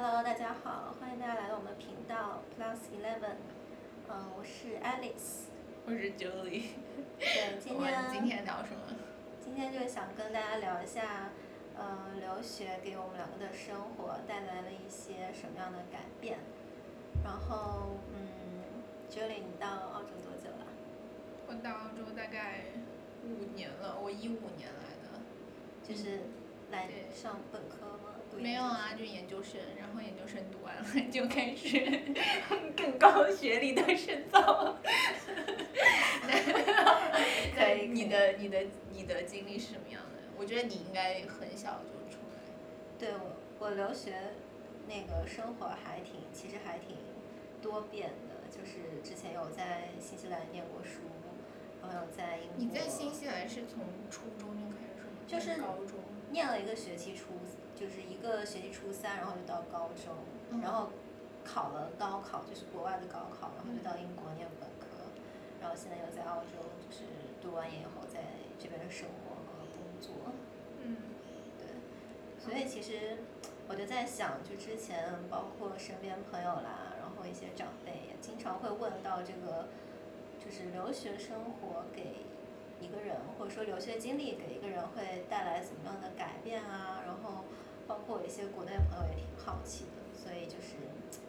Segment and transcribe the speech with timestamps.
[0.00, 3.34] Hello，大家好，欢迎大家来到我们频道 Plus Eleven。
[4.08, 5.50] 嗯，我是 Alice。
[5.86, 6.78] 我是 Julie。
[7.18, 8.94] 对，今 天今天聊什么？
[9.44, 11.30] 今天就是想跟大家聊一下，
[11.76, 16.38] 呃，留学给我们两个的生活带来了一些什么样的改变。
[17.24, 18.78] 然后，嗯
[19.10, 20.66] ，Julie，你到澳洲多久了？
[21.48, 22.66] 我到澳洲大概
[23.24, 25.18] 五年了，我一五年来的。
[25.82, 26.20] 就是
[26.70, 28.14] 来上本科吗？
[28.38, 31.80] 读没有啊，就研究生，然后研究生读完了就开始
[32.76, 34.78] 更高学历的深造。
[37.90, 40.22] 你的你的你的经历是什么样的？
[40.38, 42.38] 我觉得你应该很小就出来。
[42.98, 44.14] 对我，我留学
[44.86, 46.96] 那个生活还挺，其实还挺
[47.60, 48.36] 多变的。
[48.50, 51.00] 就是之前有在新西兰念过书，
[51.82, 52.56] 然后有在英国。
[52.56, 55.18] 你在新西兰是从初中就开始吗？
[55.26, 55.98] 就是高中。
[56.30, 57.32] 念了一个学期初，
[57.78, 60.10] 就是一个学期初三，然后就到高中，
[60.50, 60.90] 嗯然后
[61.44, 65.06] 考了高考，就是国外的高考，然后就到英国念本科，
[65.60, 67.04] 然后现在又在澳洲，就是
[67.40, 68.18] 读完研以后在
[68.58, 70.34] 这边生活和工作。
[70.82, 70.96] 嗯。
[71.56, 71.70] 对，
[72.42, 73.18] 所以其实
[73.68, 79.68] 我就在想，就之前包括身边朋友啦，然后一些长辈也经常会问到这个，
[80.44, 82.26] 就是留学生活给
[82.80, 87.27] 一个人，或者说留学经历给一个人会带来怎么样的改变啊，然后包
[88.08, 90.80] 括一些国内朋友也挺好奇的，所以就是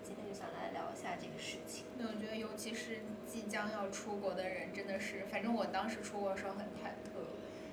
[0.02, 1.84] 今天就想来聊一下这个事情。
[1.98, 7.20] 对，我觉得尤其是即将要出国的人，真的是，反正我当时出国的时候很忐忑，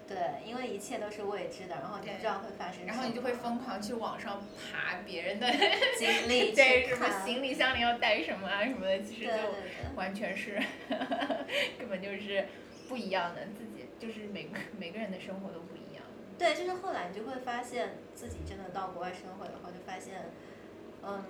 [0.09, 5.47] 对，因为一切都是未知的，然后你不对知道会发生什么，然后你就会疯狂去网上爬别人的
[5.97, 9.33] 经历 对什么行李箱里要带什么啊什么的，其实就。
[9.95, 10.61] 完全是
[11.79, 12.45] 根本就是
[12.87, 15.76] 不一样的，自己就是每个每个人的生活都不。
[16.39, 20.31] 对，就是后来你就会发现自己真的到国外生活以后，就发现，
[21.03, 21.25] 嗯，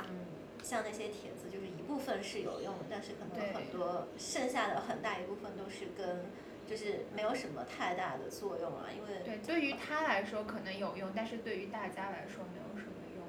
[0.63, 6.27] 像那些帖子，就是一部分是有用的，但是可能很多剩下的很大一部分都是跟
[6.67, 13.25] 就是没有什么太大的作用啊，因为对，对于他来说可能有用，但是对于大家来说没有什么用。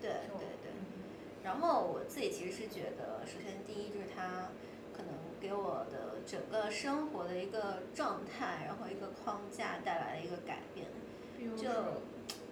[0.00, 0.72] 对对对。
[0.72, 0.84] 嗯
[1.44, 4.50] 然后我自己其实是觉得，首先第一就是他
[4.92, 10.88] 可能给我的整个生活的一个状态，然后一个框架带来了一个改变。
[11.56, 11.68] 就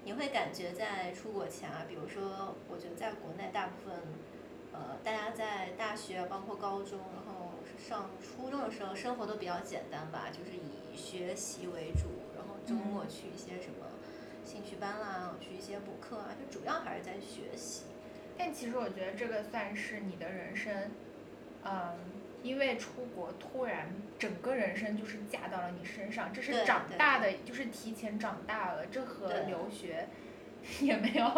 [0.05, 3.97] 你会感觉在出国前啊，比如说，我觉得在国内大部分，
[4.73, 13.87] 呃，大家在大学包括高中，然后上初中的时候，生活都比较简单吧，就是以学习为主，然后周末嗯去一些什么
[14.45, 17.85] 兴趣班啦，去一些补课啊，就主要还是在学习。
[18.39, 20.91] 但其实我觉得这个算是你的人生，
[21.65, 21.95] 嗯，
[22.47, 30.07] 因为出国突然整个人生就是架到了你身上，这是长大的，就是提前长大了，这和留学
[30.81, 31.29] 也没有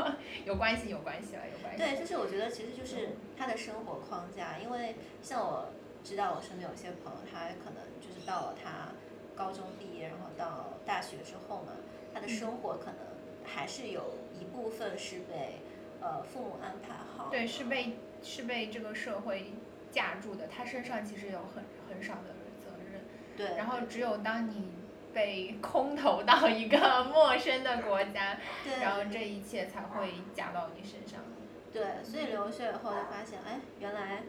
[0.44, 1.82] 有关系，有关系了，有关系。
[1.82, 5.72] 对，就是我觉得其实就是他的生活框架，因为像我
[6.04, 8.92] 知道我身边有些朋友，他可能就是到了他
[9.34, 11.72] 高中毕业，然后到大学之后嘛，
[12.12, 12.96] 他的嗯生活可能
[13.44, 15.60] 还是有一部分是被
[16.00, 17.28] 呃父母安排好。
[17.30, 19.52] 对，是被是被这个社会
[19.98, 23.02] 架住的，他身上其实有很很少的责任。
[23.36, 24.72] 对，然后只有当你
[25.12, 31.20] 被空投到一个 陌生的国家，对，然后这一切才会加到你身上。
[31.72, 34.22] 对，所以留学以后就发现，哎，原来，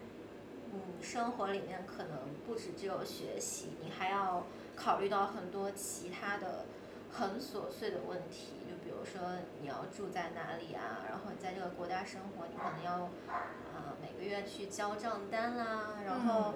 [0.73, 6.65] 嗯，生活里面可能不止只有学习，你还要考虑到很多其他的
[7.11, 8.58] 很琐碎的问题，
[8.99, 9.21] 如说
[9.61, 16.53] 你要住在哪里啊，然后你在这个国家生活，你可能要，啊、每个月去交账单啦，然后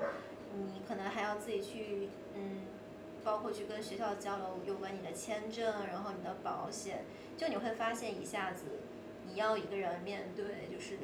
[0.53, 2.61] 你可能还要自己去，嗯，
[3.23, 7.05] 包括去跟学校交流有关你的签证，然后你的保险，
[7.37, 8.65] 就你会发现一下子。
[9.25, 10.99] 你要一个人面对就是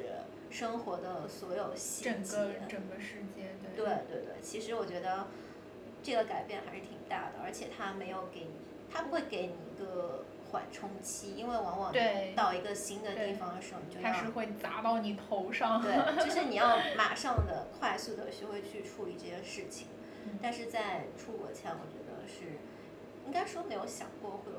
[0.50, 2.10] 生活的所有细节。
[2.12, 3.74] 整个整个世界，对。
[3.74, 5.28] 对对对，其实我觉得
[6.02, 8.50] 这个改变还是挺大的，而且它没有给你，
[8.90, 15.80] 它不会给你一个缓冲期，因为往往对到一个新的地方的时候，你就要它是会砸到你头上。
[15.82, 15.92] 对，
[16.24, 19.88] 就是你要马上的、快速的学会去处理这些事情。
[20.26, 22.58] 嗯但是在出国前，我觉得是
[23.26, 24.58] 应该说没有想过会有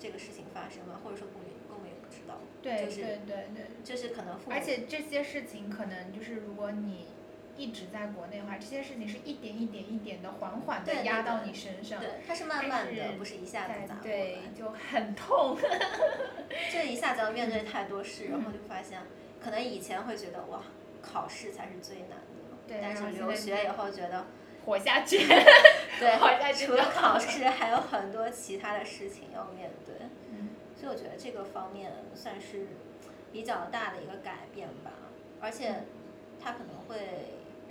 [0.00, 2.38] 这个事情发生吧，或者说根本根本也不知道。
[2.62, 3.66] 对就是对对对。
[3.84, 7.08] 就是可能父母而且这些事情可能就是如果你
[7.56, 12.00] 一直在国内的话，这些事情是一点一点一点的缓缓的压到你身上。
[12.00, 15.56] 对，它是慢慢的，是不是一下子在砸过对来。，就很痛。
[16.72, 19.00] 这一下子要面对太多事，然后就发现，
[19.42, 20.62] 可能以前会觉得哇，
[21.02, 24.24] 考试才是最难的，对但是留学以后觉得，
[24.64, 25.18] 活下去。
[25.18, 29.94] 对活下，去除了考试还有很多其他的事情要面对，
[30.30, 32.66] 嗯所以我觉得这个方面算是
[33.32, 34.90] 比较大的一个改变吧，
[35.40, 35.84] 而且
[36.42, 36.96] 它可能会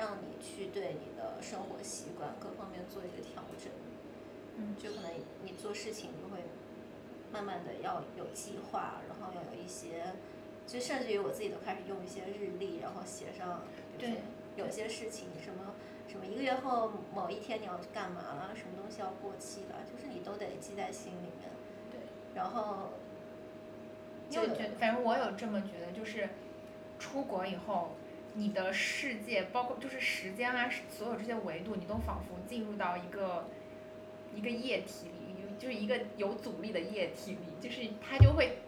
[0.02, 3.70] 让你去对你的生活习惯各方面做一个调整。
[4.58, 5.12] 嗯就可能
[5.44, 6.42] 你做事情就会
[7.32, 10.18] 慢慢的要有计划，然后要有一些，
[10.66, 13.62] 就甚至于我自己都开始用一些日历，然后写上，
[13.96, 14.18] 比如说
[14.58, 15.76] 有些事情什么
[16.08, 21.52] 什么一个月后某一天你要干嘛了，什么东西要过期了，就是你都得记在心里面。
[21.92, 22.00] 对。
[22.34, 22.90] 然后。
[24.32, 26.30] 就觉，反正我有这么觉得，就是
[26.98, 27.92] 出国以后，
[28.34, 33.48] 你的世界包括就是时间啊，所有这些维度，你都仿佛进入到一个。
[34.34, 38.60] 一个液体里，就是一个有阻力的液体里，就是它就会，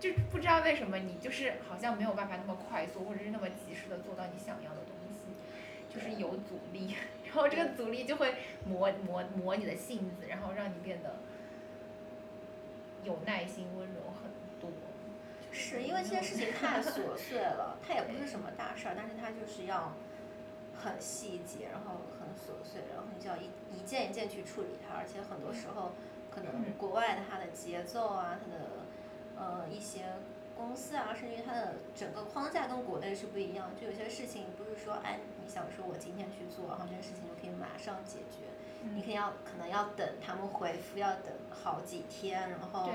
[0.00, 8.34] 就不知道为什么你就是好像没有办法那么快速或者是那么及时的做到你想要的东西，就是有阻力，然后这个阻力就会
[8.66, 11.20] 磨磨磨你的性子，然后让你变得
[13.04, 14.28] 有耐心、温柔很
[14.60, 14.68] 多。
[15.52, 19.92] 是因为这件事情太琐碎了，它也不是什么大事儿，但是它就是要。
[20.74, 25.92] 很细节，然后很琐碎，然后你就要一一件一件去处理它，而且很多时候
[26.28, 28.82] 可能国外的它的节奏啊，它的
[29.36, 30.00] 呃一些
[30.56, 33.70] 公司啊，甚至于它的整个框架跟国内是不一样。
[33.80, 38.50] 就有些事情不是说哎你想说我今天去做，然后这件事情就可以马上解决，
[38.92, 42.90] 你可以要可能要等他们回复，要等好几天，然后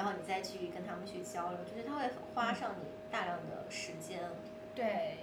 [0.00, 4.18] 然后你再去跟他们去交流，就是他会花上你大量的时间。
[4.74, 5.16] 对。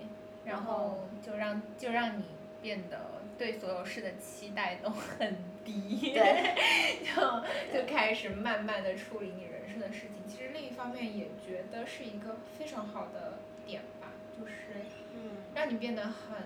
[0.46, 2.24] 然后就让就让你
[2.62, 5.36] 变得对所有事的期待都很
[5.66, 6.14] 低，
[7.04, 7.44] 就
[7.74, 10.12] 就开始慢慢的处理你人生的事情。
[10.28, 14.10] 其实另一方面也觉得是一个非常好的点吧，
[14.40, 14.54] 就是
[15.16, 16.38] 嗯让你变得很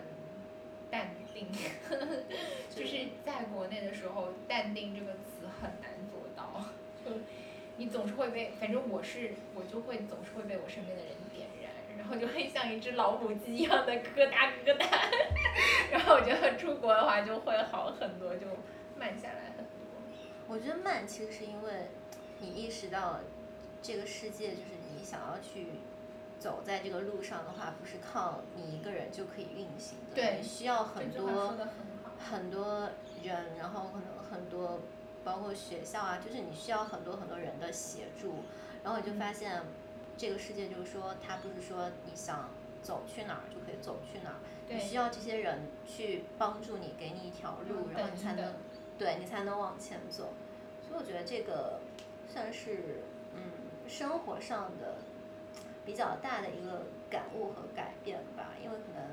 [0.90, 1.48] 淡定。
[2.74, 6.66] 就是在国内的时候，淡定这个词很难做到，
[7.06, 7.12] 就
[7.82, 11.72] 你总是会被，反正我是我就会总是会被我身边的人点燃。
[11.98, 14.88] 然后就会像一只老母鸡一样的咯哒咯哒，
[15.92, 18.46] 然后我觉得出国的话就会好很多，就
[18.96, 19.74] 慢下来很多。
[20.48, 21.90] 我觉得慢其实是因为
[22.40, 23.20] 你意识到
[23.82, 25.68] 这个世界就是你想要去
[26.38, 31.58] 走在这个路上的话，不是靠你一个人就可以运行的，对，你需要很多
[32.20, 32.90] 很多
[33.24, 34.80] 人，然后可能很多
[35.24, 38.44] 包括学校啊，就是你需要很多很多人的协助，
[38.84, 39.62] 然后你就发现。
[40.18, 42.52] 这个世界就是说，它不是说你想
[42.84, 44.36] 走去哪儿就可以走去哪儿，
[44.70, 48.54] 你需要这些人去帮助你，给你一条路，然后你才能，
[49.00, 50.34] 对你才能往前走。
[50.88, 51.80] 所以我觉得这个
[52.28, 53.02] 算是
[53.34, 53.42] 嗯
[53.88, 54.98] 生活上的
[55.86, 58.50] 比较大的一个感悟和改变吧。
[58.64, 59.10] 因为可能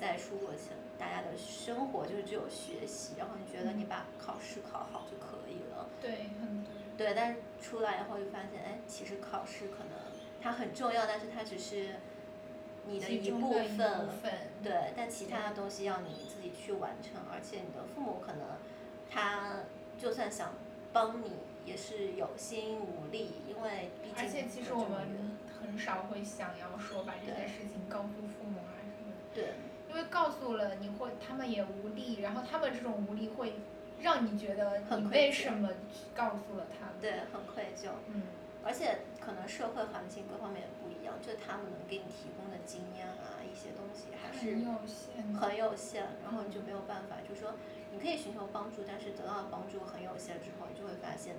[0.00, 5.86] 在出国前，大家的生活就是只有学习，然后你觉得你把考试考好就可以了。
[6.00, 6.64] 对，很
[6.96, 7.12] 对。
[7.14, 9.98] 但是出来以后就发现，哎，其实考试可能。
[10.42, 11.96] 它很重要，但是它只是
[12.86, 14.08] 你的一部分，
[14.62, 18.56] 对，但其他的东西要你自己去完成，而且你的父母可能
[19.10, 19.56] 他
[19.98, 20.54] 就算想
[20.94, 21.32] 帮你，
[21.66, 24.16] 也是有心无力，因为毕竟。
[24.16, 29.34] 而且其实我们很少会想要说把这件事情告诉父母啊什么的。
[29.34, 29.52] 对。
[29.90, 33.54] 因为告诉了你会，他们也无力，然后他们这种无力会
[34.00, 35.68] 让你觉得你为什么
[36.14, 36.94] 告诉了他们？
[37.00, 37.90] 对，很愧疚。
[38.06, 38.22] 嗯。
[38.62, 46.04] 而且可能社会环境各方面也不一样，就他们能给你提供的经验啊，一些东西还是很有限，很有限。
[46.22, 47.54] 然后你就没有办法，就是说
[47.90, 51.34] 你可以寻求帮助，但是得到的帮助很有限之后，你就会发现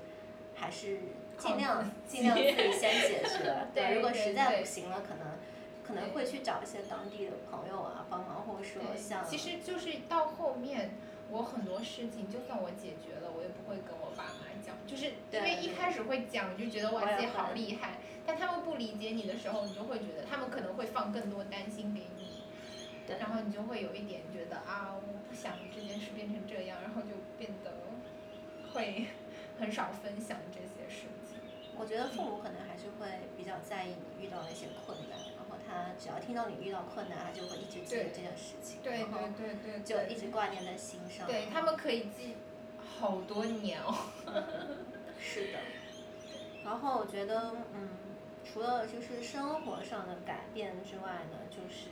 [0.55, 0.97] 还是
[1.37, 3.67] 尽量尽量自己先解决。
[3.71, 5.37] 对，如果实在不行了，可能
[5.93, 9.25] 可能会去找一些当地的朋友啊帮忙，或者说像。
[9.25, 10.91] 其实就是到后面。
[11.31, 22.43] 我很多事情，就算我解决了，我也不会跟我爸妈讲，就是因为一开始会讲，就觉得哇自己好厉害，但他们不理解你的时候，你就会觉得他们可能会放更多担心给你，
[23.17, 27.71] 然后你就会有一点觉得啊，我不想这件事变成这样，然后就变得
[28.73, 29.05] 会
[29.57, 31.39] 很少分享这些事情。
[31.79, 33.07] 我觉得父母可能还是会
[33.37, 35.17] 比较在意你遇到的一些困难。
[35.71, 41.25] 他只要听到你遇到困难，他就会一直记得这件事情，对对对对，就一直挂念在心上。
[41.25, 42.35] 对他们可以记
[42.99, 43.95] 好多年哦。
[45.19, 45.59] 是的。
[46.65, 47.89] 然后我觉得，嗯，
[48.43, 51.89] 除了就是生活上的改变之外呢，就是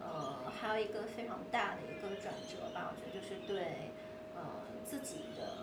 [0.00, 2.92] 呃，还有一个非常大的一个转折吧。
[2.92, 3.90] 我觉得就是对
[4.36, 4.42] 呃
[4.84, 5.56] 自己的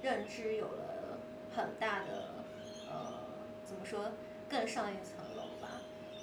[0.00, 1.18] 认知有了
[1.54, 2.34] 很大的
[2.90, 3.14] 呃，
[3.64, 4.12] 怎么说，
[4.48, 5.27] 更上一层。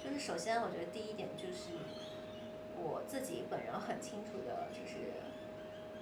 [0.06, 1.70] 就是首先，我觉得第一点就是
[2.78, 5.10] 我自己本人很清楚的，就是，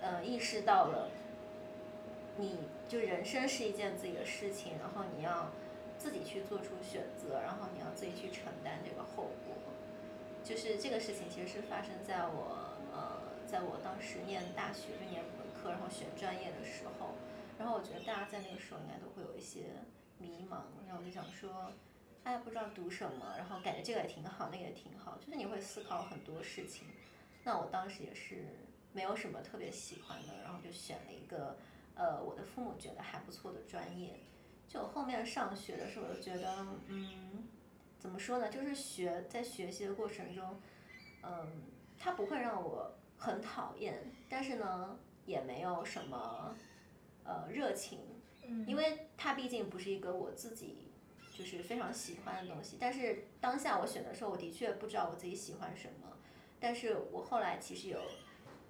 [0.02, 1.08] 呃，意识到了，
[2.36, 5.48] 你就人生是一件自己的事情，然后你要
[5.96, 9.56] 自己去做出选择，然后你要自己去承担这个后果。
[10.44, 17.14] 就是这个事情其实是发生在我呃，在我当时念大学就念本科，然后选专业的时候，
[17.58, 19.80] 然后我觉得大家在那个时候应该都会有一些
[20.18, 21.72] 迷茫，然后我就想说，
[22.24, 26.88] 哎，不知道读什么，然后感觉这个也挺好，那个也挺好，就是你会思考很多事情。
[27.44, 28.46] 那我当时也是
[28.92, 31.56] 没有什么特别喜欢的，然后就选了一个
[31.94, 34.18] 呃，我的父母觉得还不错的专业。
[34.66, 37.48] 就后面上学的时候，我就觉得，嗯。
[37.96, 38.50] 怎么说呢？
[38.50, 40.60] 就是学在学习的过程中，
[41.22, 41.62] 嗯，
[41.98, 46.54] 它不会让我很讨厌，但是呢，也没有什么
[47.24, 48.00] 呃热情，
[48.66, 50.92] 因为它毕竟不是一个我自己
[51.34, 52.76] 就是非常喜欢的东西。
[52.80, 56.16] 但是当下我选的时候，我的确不知道我自己喜欢什么，
[56.60, 58.00] 但是我后来其实有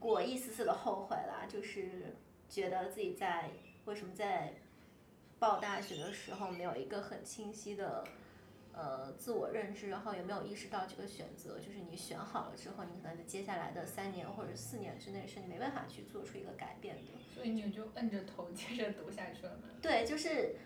[0.00, 2.16] 过一丝丝的后悔啦，就是
[2.49, 3.50] 觉得自己在
[3.85, 4.54] 为什么在
[5.38, 8.02] 报大学的时候没有一个很清晰的。
[8.76, 11.61] 呃，自我认知，然后也没有意识到这个选择？
[11.61, 17.12] 就是你选好了之后，你可能在接下来的三年或者四年之内，是你没办法去做出一个改变的。
[17.33, 19.68] 所以你就摁着头接着读下去了吗？
[19.80, 20.56] 对，就是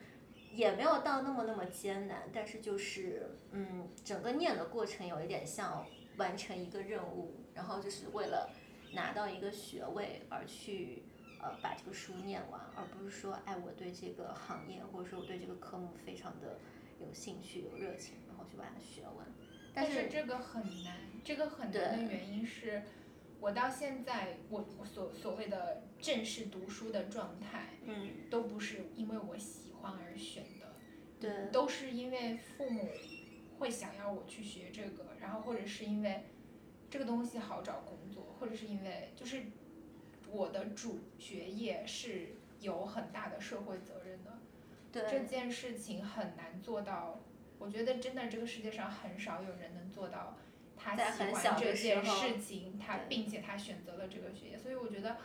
[0.52, 5.86] 也没有到那么那么艰难，但是就是嗯，整个念的过程有一点像
[6.16, 8.50] 完成一个任务，然后就是为了
[8.92, 11.04] 拿到一个学位而去
[11.40, 16.58] 呃把这个书念完，而不是说哎我对这个行业或者说我对这个科目非常的。
[17.00, 19.24] 有兴趣、有热情，然后去把它学完。
[19.72, 22.82] 但是这个很难，这个很难的原因是，
[23.38, 30.74] 我到现在我我所所谓的正式读书的状态，嗯，都不是因为我喜欢而选的，
[31.20, 32.88] 对，都是因为父母
[33.58, 36.24] 会想要我去学这个，然后或者是因为
[36.90, 39.42] 这个东西好找工作，或者是因为就是
[40.30, 44.38] 我的主学业是有很大的社会责任的。
[44.92, 45.02] 对。
[45.10, 47.20] 这件事情很难做到，
[47.58, 50.38] 我觉得真的这个世界上很少有人能做到，
[50.76, 55.16] 他喜欢这件事情，他并且他选择了这个学业，所以我觉得，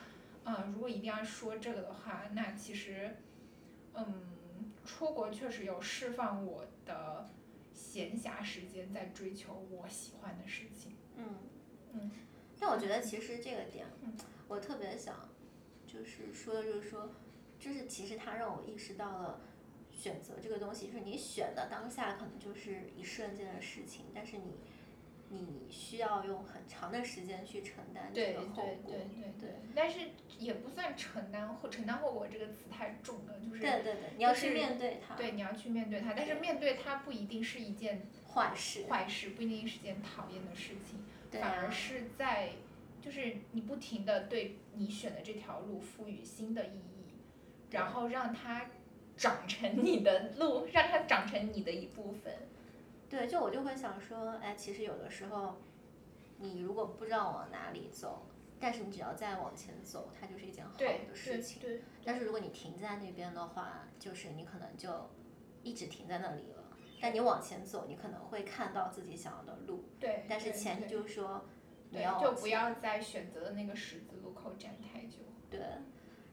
[0.45, 3.17] 嗯，如果一定要说这个的话，那其实，
[3.93, 4.32] 嗯，
[4.85, 7.29] 出国确实有释放我的
[7.73, 10.95] 闲暇时间，在追求我喜欢的事情。
[11.15, 11.35] 嗯
[11.93, 12.11] 嗯，
[12.59, 13.87] 但我觉得其实这个点，
[14.47, 15.29] 我特别想，
[15.85, 17.11] 就是说的就是说，
[17.59, 19.41] 就是其实它让我意识到了。
[19.95, 24.57] 选择这个东西，就是你选的当下可能就是一瞬间的事情，但是你
[25.33, 28.65] 你需要用很长的时间去承担这个后果。
[28.87, 29.49] 对对对对对。
[29.75, 29.99] 但是
[30.39, 33.59] 也不算承担后承担后果这个词太重了，就是。
[33.61, 35.15] 对对对，你要去面对它。
[35.15, 38.85] 对，你要去面对它，但是面对它不一定是一件坏事。
[38.89, 41.03] 坏事不一定是件讨厌的事情，
[41.41, 42.51] 反而是在
[43.01, 47.15] 就是你不停的对你选的这条路赋予新的意义，
[47.71, 48.69] 然后让它。
[49.15, 52.33] 长成你的路，让它长成你的一部分。
[53.13, 55.61] 对，就我就会想说，哎，其实有的时候，
[56.39, 58.25] 你如果不知道往哪里走，
[58.59, 61.61] 但是你只要再往前走，它就是一件好的事情。
[61.61, 61.83] 对。
[62.03, 65.11] 但是如果你停在那边的话，就是你可能就
[65.61, 66.63] 一直停在那里了。
[66.99, 69.83] 但你往前走，你可能会看到自己想要的路。
[69.99, 70.25] 对。
[70.27, 71.45] 但是前提就是说，
[71.91, 75.19] 你要就不要在选择的那个十字路口站太久。
[75.51, 75.61] 对。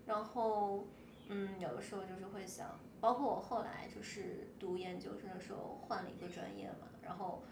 [0.06, 0.86] 然后。
[1.32, 7.42] 嗯，有的时候就是会想，包括我后来就是读研究生的时候换了一个专业嘛，然后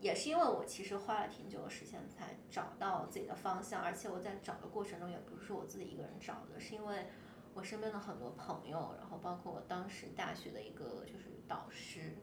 [0.00, 7.06] 也是因为我其实花了挺久的时间才找到自己的方向，而且我在找的过程中也不是我自己一个人找的，是因为
[7.52, 12.16] 我身边的很多朋友，然后包括我当时大学的一个就是导师，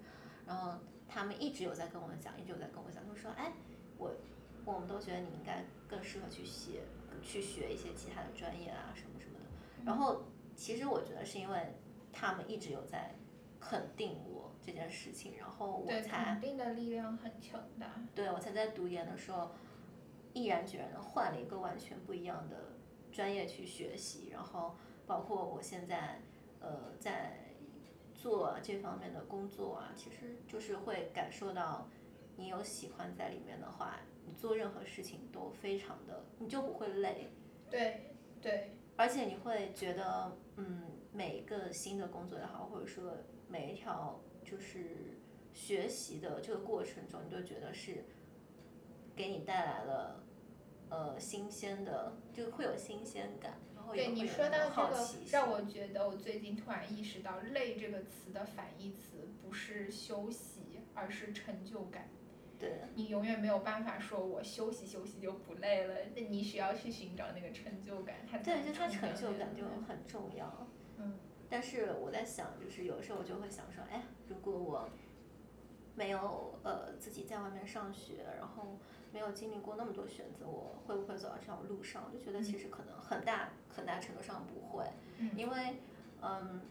[0.47, 3.53] 然后他们一直有在跟我讲，一直有在跟我讲，就说，哎，
[3.97, 4.11] 我
[4.65, 6.83] 我们都觉得你应该更适合去学
[7.21, 10.23] 去学一些其他的专业啊什么什么的，然后。
[10.53, 11.73] 其实我觉得是因为
[12.11, 13.15] 他们一直有在
[13.59, 17.87] 肯定我这件事情，然后我才肯定的力量很强大。
[18.13, 19.51] 对，我才在读研的时候
[20.33, 22.73] 毅然决然的换了一个完全不一样的
[23.11, 24.75] 专业去学习，然后
[25.05, 26.21] 包括我现在
[26.59, 27.55] 呃在
[28.13, 31.89] 做这方面的工作啊，其实就是会感受到
[32.35, 37.31] 你有喜欢在里面的话，你做任何事情都非常的，你就不会累。
[37.69, 38.75] 对对。
[38.97, 45.19] 而且你会觉得，嗯，每一个新的工作也好，或者说每一条就是
[45.53, 48.05] 学习的这个过程中，你都觉得是
[49.15, 50.23] 给你带来了
[50.89, 55.27] 呃新鲜的，就会有新鲜感，然后也会有好奇心。
[55.31, 62.09] 让我觉得，我最近突然意识到“累”这个词的反义词不是休息，而是成就感。
[62.57, 65.95] 对你永远没有办法说，我休息休息就不累了。
[66.15, 70.67] 那你需要去寻找那个成就感，它对，就它成就感就很重要。
[71.01, 71.13] 嗯，
[71.49, 74.87] 但是我在想，就是有时候我就会想说，哎，如果我
[75.95, 78.77] 没有呃自己在外面上学，然后
[79.11, 82.03] 没有经历过那么多选择，我会不会走到这条路上？
[82.07, 84.85] 我就觉得其实可能很大很大程度上不会，
[85.35, 85.81] 因为
[86.21, 86.61] 嗯，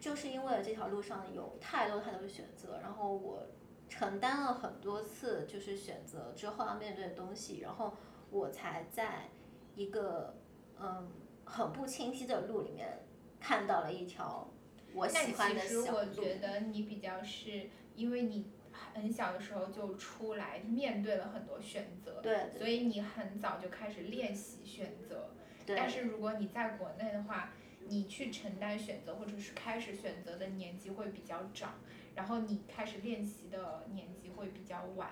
[0.00, 3.46] 就是因为这条路上有太多太多的选择，然后我
[3.88, 7.94] 承担了很多次就是选择之后要面对的东西，然后
[8.30, 9.28] 我才在
[9.76, 10.34] 一个
[10.80, 11.08] 嗯
[11.44, 12.98] 很不清晰的路里面
[13.46, 14.48] 看到了一条
[14.94, 16.36] 我喜欢的其实我觉。
[16.36, 25.28] 得你比较是因为你很小的时候就出来面对了很多选择，对所以你很早就开始练习选择。
[25.66, 27.52] 对但是如果你在国内的话，
[27.86, 31.74] 你去承担选择或者是开始选择的年纪会比较长，
[32.14, 35.10] 然后你开始练习的年纪会比较晚。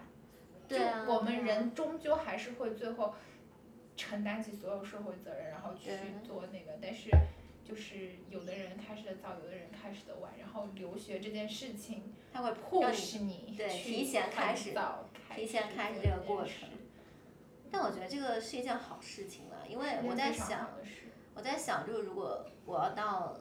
[0.67, 3.15] 就对啊我们人终究还是会最后
[3.95, 5.91] 承担起所有社会责任，然后去
[6.27, 7.11] 做那个，但是。
[7.65, 14.75] 就是有的人开始的早，有的人开始的晚，然后留学这件事情它会迫使你对提前开始
[15.35, 16.69] 提前开始这个过程。
[17.71, 20.71] 但我觉得这个是一件好事情了，因为我在想
[21.35, 23.41] 我在想，就是如果我要到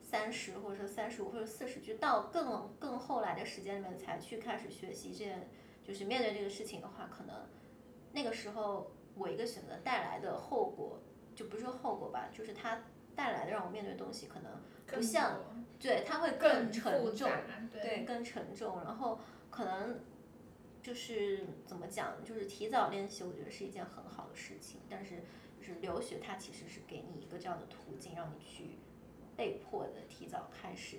[0.00, 5.48] 三十或者说三十五或者四十，就到更更后来的时间里面才去开始学习这件，
[5.82, 7.34] 就是面对这个事情的话，可能
[8.12, 11.00] 那个时候我一个选择带来的后果，
[11.34, 14.52] 就不是说后果吧，就是它带来的让我面对的东西可能
[14.86, 15.40] 不像
[15.78, 17.30] 对，它会更沉重，
[17.72, 19.18] 对，更沉重，然后
[19.50, 20.00] 可能
[20.82, 24.80] 就是怎么讲，就是提早练习，我觉得是一件很好的事情。
[24.88, 25.22] 但是
[25.58, 28.78] 就是留学，它其实是给你一个这样的途径，让你去
[29.36, 30.98] 被迫的提早开始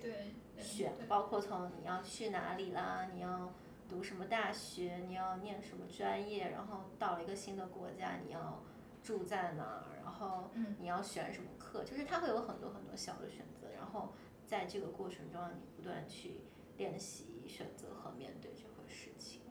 [0.57, 3.53] 选，对包括从你要去哪里啦，你要
[3.87, 8.61] 读什么大学，你要念什么专业，然后到了一个新的国家，你要
[9.01, 14.13] 住在哪儿，然后嗯你要选什么课，就是它会有很多很多小的选择，然后
[14.45, 16.41] 在这个过程中，你不断去
[16.77, 19.41] 练习选择和面对这个事情。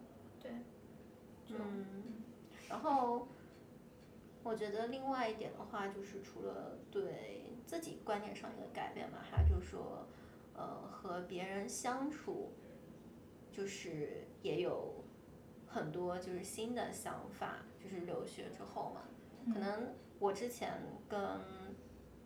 [0.41, 0.53] 对，
[1.49, 2.23] 嗯，
[2.69, 3.29] 然后
[4.43, 10.07] 我觉得另外一点的话，就是除了对自己观念上一个改变嘛，还有就是说，
[10.55, 12.53] 呃，和别人相处，
[13.51, 15.03] 就是也有
[15.67, 19.03] 很多就是新的想法，就是留学之后嘛，
[19.53, 20.73] 可能我之前
[21.07, 21.21] 跟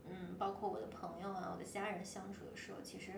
[0.05, 3.11] 嗯，包括我的朋友啊，我的家人相处的时候，其实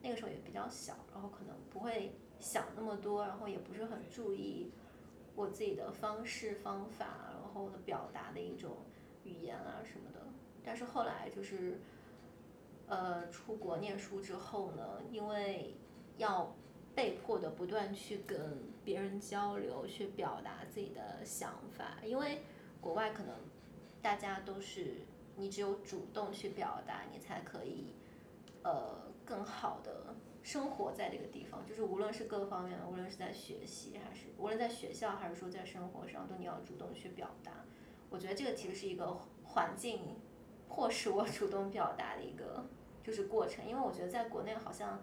[0.00, 4.70] 那个时候也比较小，然后可能不会想那么多，然后也不是很注意
[5.34, 8.76] 我自己的方式方法，然后的表达的一种
[9.24, 10.20] 语言啊什么的。
[10.64, 11.80] 但是后来就是，
[12.86, 15.74] 呃，出国念书之后呢，因为
[16.16, 16.54] 要
[16.94, 22.42] 被迫的不断去跟别人交流，去表达自己的想法，因为
[22.80, 23.34] 国外可能
[24.02, 24.96] 大家都是
[25.36, 27.94] 你只有主动去表达，你才可以
[28.62, 37.52] 呃更好的生活在这个地方，就是无论是各方面的，无论是在学习还是无论在学校还是说在生活上，都你要主动去表达。
[38.10, 40.00] 我觉得这个其实是一个环境
[40.68, 42.66] 迫使我 主动表达的一个
[43.02, 45.00] 就是过程，因为我觉得在国内好像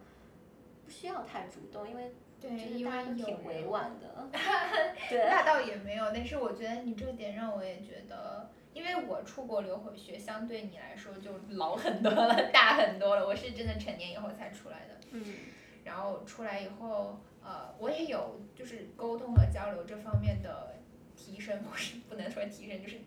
[0.83, 4.29] 不需要太主动，因为对，就是因为有大家都挺委婉的。
[5.09, 13.25] 对，那倒也没有，但是我觉得你这个点让我也觉得，因为我出国留回学，相对你来说就老很多了，大很多了。
[13.25, 15.23] 我是真的成年以后才出来的，嗯
[15.83, 20.75] 然后出来以后，呃，我也有就是沟通和交流这方面的
[21.15, 22.99] 提升， 不是不能说提升，就是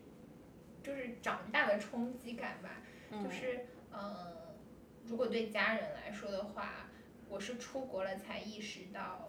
[0.83, 2.83] 就是长大的冲击感吧。
[3.11, 4.33] 嗯就是嗯、呃
[5.05, 6.89] 如果对家人来说的话，
[7.29, 9.29] 我是出国了才意识到，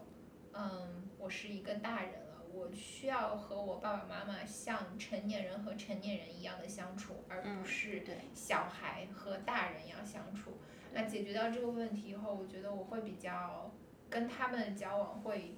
[0.53, 2.22] 嗯，我是一个大人了，
[2.53, 10.51] 我需要和我爸爸妈妈像成年人和成年人一样的相处，而不嗯是对小孩和大人一样相处。
[10.93, 13.73] 那解决掉这个问题以后，我觉得我会比较
[14.09, 15.55] 跟他们的交往会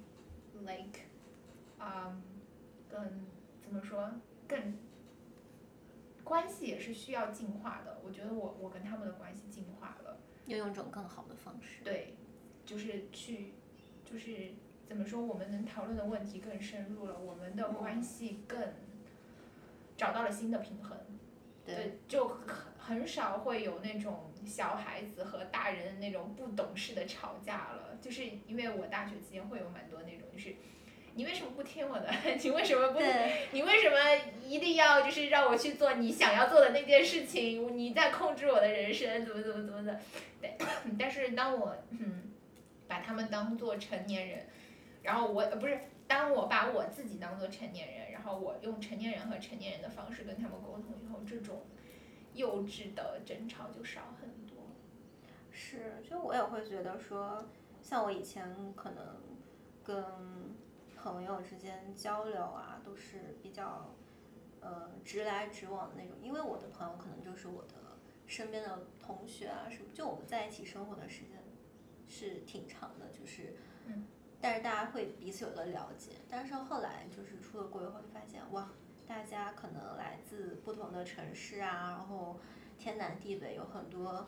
[0.62, 1.00] ，like，
[1.78, 2.22] 嗯，
[2.88, 3.26] 更
[3.60, 4.10] 怎么说
[4.48, 4.78] 更
[6.24, 8.00] 关系也是需要进化的。
[8.02, 11.84] 我觉得我我跟他们的关系进化了，要用一种更好的方式。
[11.84, 12.16] 对，
[12.64, 13.52] 就是去，
[14.04, 14.54] 就是
[14.86, 18.58] 怎么说，我们能讨论的问题更深入了，我们的关系更
[19.96, 20.96] 找到了新的平衡。
[21.64, 22.46] 对，就很
[22.78, 30.54] 很少会有那种小孩子和大人的那种不懂事的吵架了，就是因为我大学期间会有蛮多那种，就是
[31.14, 32.08] 你为什么不听我的？
[32.40, 33.00] 你为什么不？
[33.50, 33.96] 你为什么
[34.46, 37.76] 一定要就是让我去做你想要做的那件事情？
[37.76, 40.00] 你在控制我的人生，怎么怎么怎么的？
[40.40, 40.52] 但，
[40.96, 42.30] 但是当我嗯
[42.86, 44.46] 把他们当做成年人，
[45.06, 51.62] 然后我呃不是当我把我自己当做成年人，然后我用成年人和成年人的方式跟他们沟通以后，这种
[52.34, 54.56] 幼稚的争吵就少很多。
[55.52, 57.46] 是，就我也会觉得说，
[57.80, 59.16] 像我以前可能
[59.84, 60.04] 跟
[60.96, 63.94] 朋友之间交流啊，都是比较
[64.60, 67.74] 呃直来直往的那种，因为我的朋友可能就是我的
[68.26, 71.42] 身边的同学啊什么，就我们在一起生活的时间
[72.08, 73.54] 是挺长的，就是，
[73.86, 74.04] 嗯
[74.40, 78.70] 但是大家会彼此有了了解，但是后来就是出了国以后就发现哇，
[79.06, 82.38] 大家可能来自不同的城市啊，然后
[82.78, 84.26] 天南地北，有很多。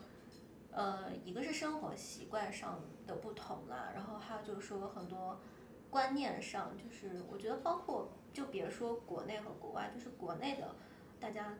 [0.71, 5.39] 呃，一个是生活习惯上的不同啦，然后还有就是说很多
[5.89, 10.75] 观念上，就是我觉得包括就别说国内和国外，就是国内的
[11.19, 11.57] 大家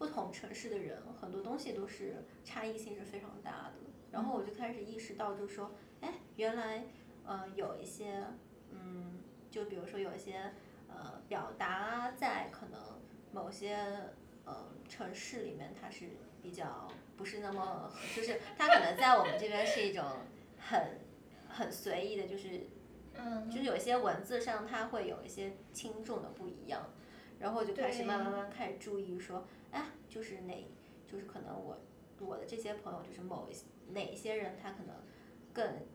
[0.00, 3.74] 不同城市的人，很多东西都是差异性是非常大的。
[4.10, 6.84] 然后我就开始意识到，就是说，哎，原来
[7.30, 8.24] 呃有一些
[8.72, 10.52] 嗯，就比如说有一些
[10.88, 12.80] 呃表达啊，在可能
[13.32, 13.76] 某些
[14.44, 16.06] 呃城市里面它是
[16.42, 20.04] 比较不是那么，就是它可能在我们这边是一种
[20.58, 20.98] 很
[21.48, 22.66] 很随意的，就是
[23.14, 26.90] 嗯，就是有些文字上它会有一些轻重的不一样，
[27.38, 30.66] 然后就开始慢慢慢慢开始注意说，哎，就是哪
[31.06, 31.78] 就是可能我
[32.18, 34.96] 我的这些朋友就是某一些哪些人他可能
[35.52, 35.86] 更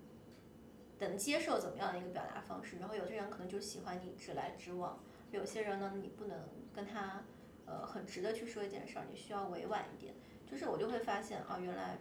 [0.99, 4.99] 能接受怎么样的一个表达方式，然后有些人可能就喜欢你直来直往，
[5.31, 6.39] 有些人呢你不能
[6.73, 7.23] 跟他
[7.65, 10.13] 呃很直的去说一件事儿，你需要委婉一点。
[10.49, 11.97] 就是我就会发现啊，原来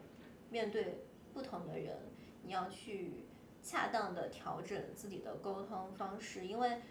[0.50, 1.96] 面对不同的人，
[2.42, 3.26] 你要去
[3.62, 6.82] 恰当的调整自己的沟通方式，因为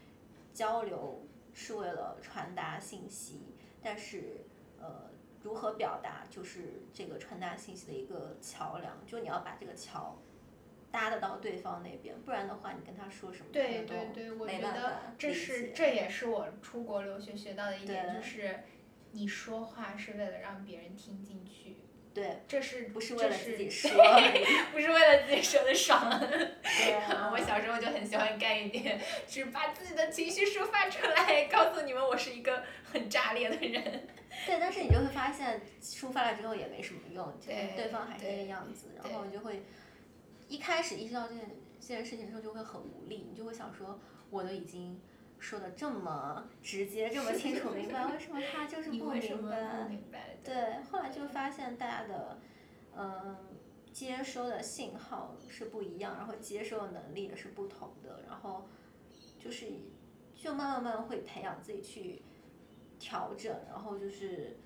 [0.51, 4.43] 交流是为了传达信息，但是
[4.79, 5.11] 呃，
[5.41, 10.17] 如何表达就是这个传达信息的一个桥梁，就你要把这个桥
[10.93, 18.59] 搭得到对方那边，不然的话，你跟他说什么，对对对，我没觉得这是这也是我出国留学学到的一点，就是
[19.13, 21.77] 你说话是为了让别人听进去，
[22.13, 23.89] 对，这是不是为了自己 说。
[24.71, 26.07] 不是为了自己说的爽。
[26.61, 34.07] 对啊我小时候就很喜欢干一点，只把自己的情绪抒发出来，告诉你们我是一个很炸裂的人。
[34.45, 39.63] 对，但是你就会发现抒发了之后也没什么用，就是对对方还是那个样子，然后你就会
[40.47, 44.99] 一开始意识到这件这件事情之后就会很无力，你就会想说，我都已经
[45.39, 48.95] 说的这么直接、这么清楚明白，为什么他就是不？
[48.95, 50.37] 明白？
[50.43, 52.39] 对，后来就发现大家的
[52.95, 53.37] 嗯
[53.91, 58.67] 接收的信号是不一样，然后接收的能力也是不同的，然后
[59.39, 59.67] 就是
[60.35, 62.21] 就慢慢慢慢会培养自己去
[62.99, 64.57] 调整，然后就是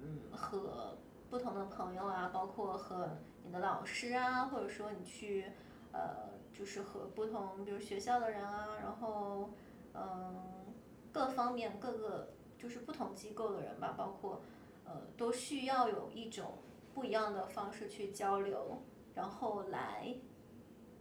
[0.00, 0.96] 嗯和
[1.30, 5.46] 不同的朋友啊，包括和你的老师啊，或者说你去
[5.90, 9.54] 呃就是和不同比如学校的人啊，然后
[9.94, 10.66] 嗯
[11.10, 14.42] 各方面各个就是不同机构的人吧，包括
[14.84, 16.58] 呃都需要有一种
[16.92, 18.82] 不一样的方式去交流，
[19.14, 20.14] 然后来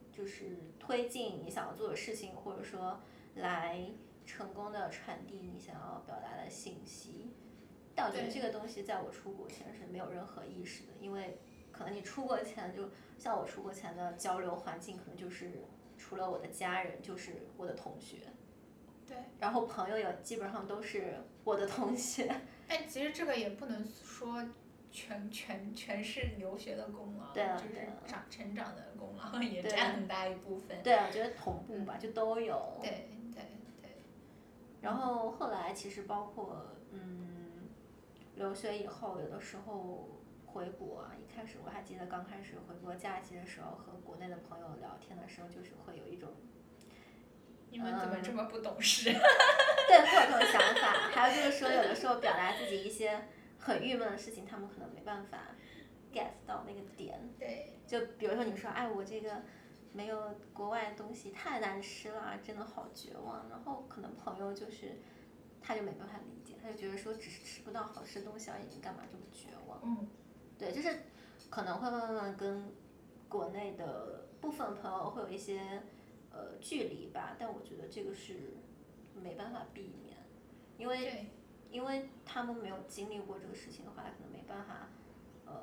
[0.10, 3.02] 就是推进你想要做的事情，或者说
[3.36, 3.92] 来
[4.26, 7.34] 成功的传递你想要表达的信息。
[7.94, 11.40] 但我觉得这个东西在我出国前是没有任何意识的，因为
[11.78, 15.52] 可能你出国前就像我出国前的交流环境，可能就是
[15.98, 18.18] 除了我的家人，就是我的同学，
[19.06, 19.18] 对。
[19.40, 22.30] 然后朋友也基本上都是我的同学。
[22.68, 24.44] 哎，其实这个也不能说
[24.92, 30.82] 全全全是留学的功劳，就是长成长的功劳 也对占很大一部分。
[30.84, 32.78] 对，我觉得同步吧，就都有。
[32.82, 33.44] 对对
[33.82, 33.92] 对，
[34.82, 37.70] 然后后来其实包括嗯，
[38.36, 40.10] 留学以后，有的时候
[40.58, 46.30] 回国啊，一开始我还记得刚开始回国假期的时候，和国内的朋友聊天的时候，就是会有一种
[47.70, 49.12] 你们怎么嗯这么不懂事？
[49.14, 51.12] 对，会有这种想法。
[51.12, 53.28] 还有就是说，有的时候表达自己一些
[53.60, 55.56] 很郁闷的事情，他们可能没办法
[56.12, 57.30] get 到那个点。
[57.38, 59.44] 对就比如说你说，哎，我这个
[59.94, 63.48] 没有国外的东西太难吃了，真的好绝望。
[63.48, 65.00] 然后可能朋友就是，
[65.62, 69.80] 他就没办法理解，他就觉得说只是吃不到好吃的东西而已，你干嘛这么绝望？
[69.84, 70.08] 嗯，
[70.58, 71.04] 对，就是
[71.50, 72.64] 可能会慢慢跟
[73.30, 75.84] 国内的部分朋友会有一些
[76.32, 78.54] 呃距离吧，但我觉得这个是
[79.22, 80.18] 没办法避免，
[80.78, 81.30] 因为
[81.70, 84.90] 因为他们没有经历过这个事情的话，可能没办法
[85.46, 85.54] 呃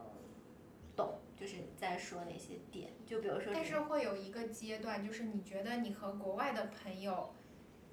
[0.94, 7.32] 懂，就是你在说哪些点，就比如说但是会有一个阶段，就是你觉得你和国外的朋友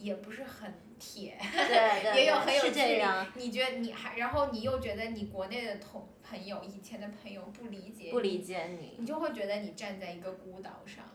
[0.02, 3.04] 也不是很铁，对对 也有很有距离。
[3.36, 11.06] 你觉得你还，然后你又觉得你国内的同朋友、以前的朋友不理解你不理解你，你就会觉得你站在一个孤岛上，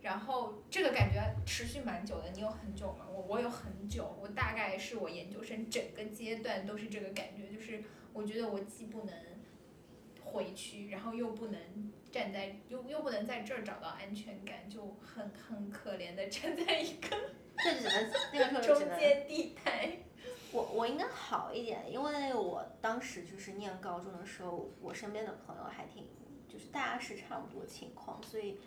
[0.00, 2.30] 然后这个感觉持续蛮久的。
[2.34, 3.06] 你有很久吗？
[3.10, 9.14] 我我有很久，我大概是我研究生整个阶段都是这个感觉，就是我觉得我既不能
[10.24, 11.60] 回去，然后又不能
[12.10, 17.16] 站在又又不能在这儿找到安全感，就很很可怜的 站在一个
[17.64, 18.90] 这只能那个时候只能。
[18.90, 19.98] 中间地带。
[20.52, 26.06] 我我应该好一点，因为我当时就是念高中的时候，我身边的朋友还挺，
[26.46, 28.60] 就是大家是差不多情况，所以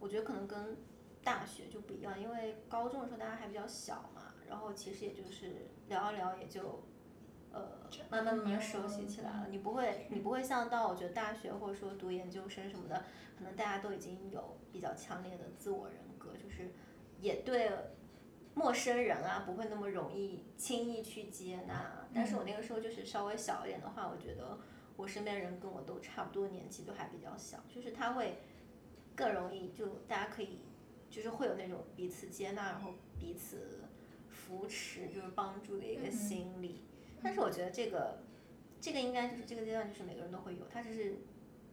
[0.00, 0.76] 我觉得可能跟
[1.22, 6.82] 大学就不一样，因为高中的时候大家还比较小嘛，然后其实也就是聊一聊也就，
[7.52, 9.46] 呃，慢慢慢慢熟悉起来了。
[9.48, 13.04] 你不会你不会像到我觉得大学或者说读研究生什么的，
[13.38, 16.72] 可能大家都已经有比较强烈的自我人格，就是
[17.20, 17.70] 也对。
[18.58, 22.08] 陌生人啊，不会那么容易轻易去接纳。
[22.12, 24.58] 但是我那个时候就是稍微小一点的话，我觉得
[24.96, 28.38] 我身边人跟我都差不多年纪，都还比较小，就是他会
[29.14, 30.58] 更容易就大家可以
[31.08, 33.84] 就是会有那种彼此接纳，然后彼此
[34.28, 36.82] 扶持，就是帮助的一个心理。
[37.22, 38.18] 但是我觉得这个
[38.80, 41.14] 这个应该就是这个阶段就是每个人都会有，他只是。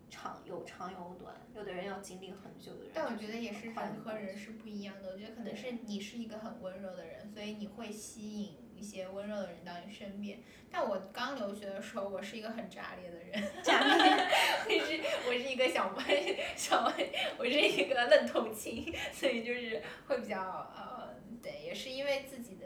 [0.09, 2.91] 长有长有短，有的人要经历很久的人。
[2.93, 5.11] 但我觉得也是人和人是不一样的。
[5.11, 10.39] 我觉得可能是你是一个很温柔的人，所以你会吸引一些温柔的人到你身边。
[10.71, 13.43] 但我刚留学的时候，我是一个很炸裂的人。
[13.63, 14.27] 炸裂。
[14.67, 20.41] 我是我是一个小妹小妹，我是一个愣头青，所以就是会比较
[20.75, 22.65] 呃，对，也是因为自己的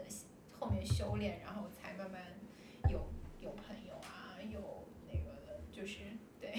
[0.58, 2.22] 后面修炼，然后才慢慢
[2.88, 3.08] 有
[3.40, 6.00] 有朋友啊，有那个的，就是
[6.40, 6.52] 对。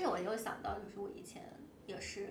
[0.00, 1.42] 但是我又想到，就是我以前
[1.84, 2.30] 也是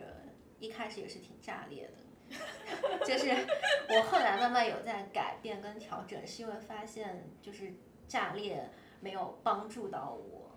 [0.59, 7.71] 一开始也是挺炸裂的， 就是我后来慢慢有在改变跟调整，是因为发现就是
[8.07, 8.67] 炸裂
[9.01, 10.51] 没有帮助到我，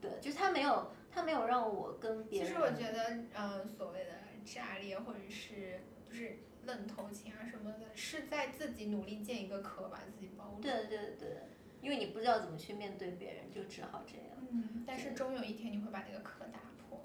[0.00, 2.48] 对，就是他没有他没有让我跟别人。
[2.48, 4.10] 其实我觉得，嗯，所谓的
[4.44, 10.62] 炸裂或者是就是愣头青啊什么的，是在自己努力建一个壳把自己包住。
[10.62, 11.38] 对对对，
[11.80, 14.26] 因为你不知道怎么去面对别人，就只好这样。
[14.50, 17.00] 嗯，但是终有一天你会把这个壳打破。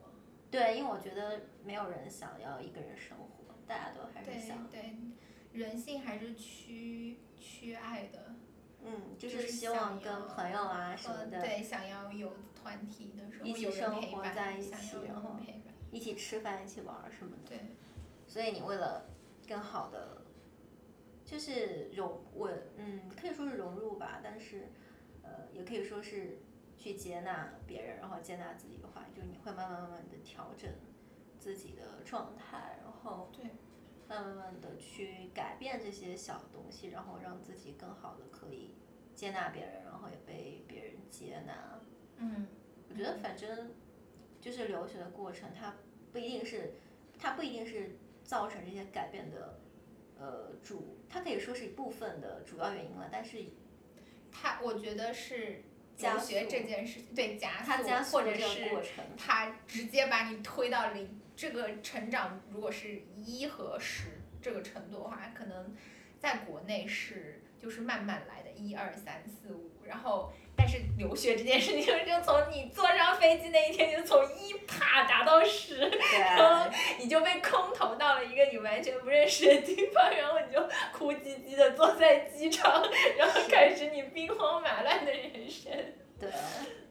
[0.52, 4.68] 对，因为我觉得没有人想要一个人生活，大家都还是想。
[4.68, 8.36] 对对，人性还是趋趋爱的。
[8.84, 11.42] 嗯，就是希望跟朋友啊什么的。
[11.42, 15.38] 对，想要有团体的时候，一起生活在一起，然后
[15.92, 17.50] 一起吃饭，一起玩什么的。
[17.50, 17.60] 对。
[18.28, 19.06] 所以你为了
[19.48, 20.25] 更好的，
[21.26, 24.70] 就是融我嗯，可以说是融入吧，但是
[25.24, 26.38] 呃，也可以说是。
[26.78, 30.70] 去接纳别人，然后接纳自己的话，就是你会慢慢慢慢的调整
[31.40, 33.46] 自己的状态，然后对
[34.10, 38.76] 慢慢慢的去改变这些小东西，然后让自己更好的可以
[39.16, 41.80] 接纳别人，然后也被别人接纳。
[42.18, 42.46] 嗯，
[42.90, 43.72] 我觉得反正
[44.42, 45.74] 就是留学的过程，它
[46.12, 46.74] 不一定是，
[47.18, 49.58] 它不一定是造成这些改变的，
[50.20, 53.44] 呃，主，它可以说是一部分的主要原因了，但是，
[54.32, 55.64] 它我觉得是。
[55.98, 57.64] 教学这件事，对加
[58.04, 58.70] 速，或者是
[59.18, 65.74] 他直接把你推到零，这个成长如果是一和十这个程度的话，可能
[66.20, 75.78] 在国内是就是慢慢来的，一二三四五，然后但是留学这件事情就从你坐上飞机那一天就从一啪打到十，
[76.38, 80.62] 然后你就被空投到了一个你完全不认识的地方，然后你就
[80.94, 82.84] 哭唧唧的坐在机场，
[83.18, 85.72] 然后开始你兵荒马乱的人生。
[86.20, 86.30] 对，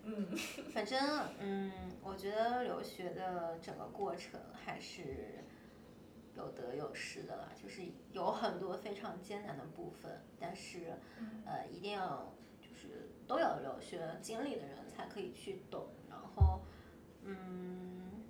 [0.05, 0.29] 嗯，
[0.74, 0.98] 反正
[1.38, 1.72] 嗯，
[2.03, 5.43] 我觉得留学的整个过程还是
[6.37, 10.92] 有得有失的啦，就是有很多非常艰难的部分，但是
[11.44, 16.61] 呃，一定要就是都有留学经历的人才可以去懂，然后
[17.23, 18.25] 嗯，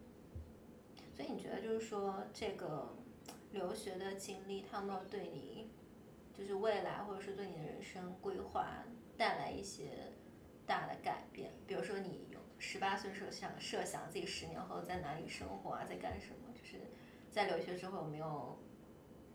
[1.14, 2.94] 所以你觉得就是说这个
[3.52, 5.70] 留学的经历，他们对你
[6.32, 8.84] 就是未来或者是对你的人生规划
[9.16, 10.12] 带来一些？
[10.66, 16.43] 大的改变，比如说你有十八岁时候想设想自己十年后在哪里生活啊，在干什么，就是
[17.34, 18.58] 在留学之后有没有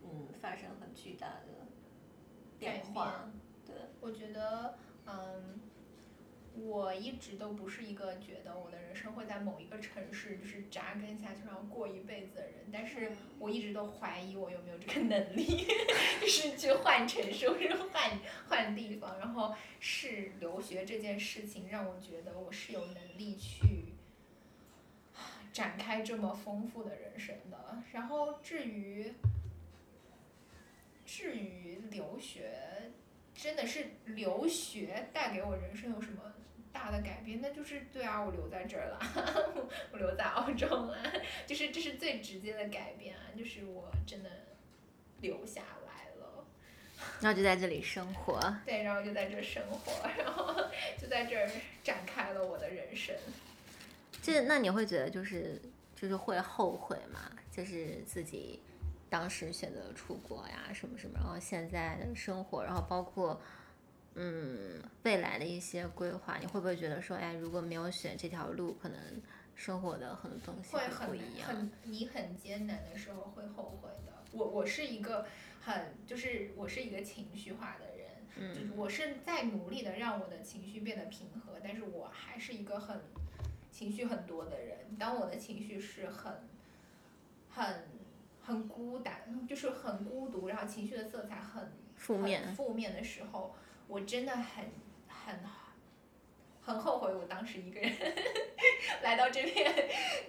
[0.01, 1.67] 嗯发生很巨大的
[2.57, 3.29] 变化？
[3.65, 5.59] 对，我觉得嗯。
[6.55, 15.45] 我一直都不是一个觉得我的人生会在某一个城市就是扎根下去然后过一辈子的人，但是我一直都怀疑我有没有这个能力，
[16.19, 23.93] 就是去换城市或者换换地方，然后是留学这件事情让我觉得我是有能力去
[25.59, 27.83] 展开这么丰富的人生的。
[27.91, 29.13] 然后至于
[31.05, 32.51] 至于留学，
[33.35, 36.21] 真的是留学带给我人生有什么？
[36.71, 38.99] 大的改变，那就是对啊，我留在这儿了，
[39.91, 40.95] 我留在澳洲了，
[41.47, 44.29] 就是这是最直接的改变啊，就是我真的
[45.19, 46.45] 留下来了，
[47.19, 50.53] 然后就在这里生活，对，然后就在这生活，然后
[50.95, 51.49] 就在这儿
[51.83, 53.15] 展开了我的人生。
[54.21, 55.61] 这那你会觉得就是
[55.95, 57.31] 就是会后悔吗？
[57.51, 58.59] 就是自己
[59.09, 63.41] 当时选择出国呀，什么什么，然后现在的生活，然后包括
[64.15, 68.99] 嗯未来的一些规划，你会不会觉得说，哎，如果没有选这条路，可能
[69.55, 71.49] 生活的很多东西会不一样。
[71.49, 74.13] 很你很艰难的时候会后悔的。
[74.31, 75.25] 我我是一个
[75.59, 83.01] 很就是我是一个情绪化的人，嗯，我是在努力的让我的情绪变得平和，但是我还是一个很
[83.79, 84.77] 情绪很多的人。
[84.99, 86.49] 当我的情绪是很
[87.49, 87.87] 很
[88.41, 93.55] 很孤单，就是很孤独，然后情绪的色彩很负面负面的时候，
[93.87, 94.65] 我真的很
[95.07, 95.39] 很
[96.61, 97.89] 很后悔我当时一个人
[99.01, 99.73] 来到这片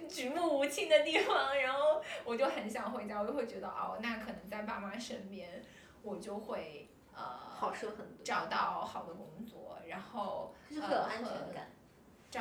[0.07, 5.61] 举目无亲的地方，然后我就很想回家，我就会觉得哦，那可能在爸妈身边，
[6.03, 11.69] 我就会呃好受很多，找到好的工作，然后就是会有安全感。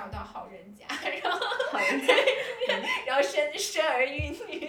[0.01, 0.87] 找到好人家，
[1.23, 1.39] 然后
[1.71, 2.15] 好人家，
[3.07, 4.67] 然后生生儿育女，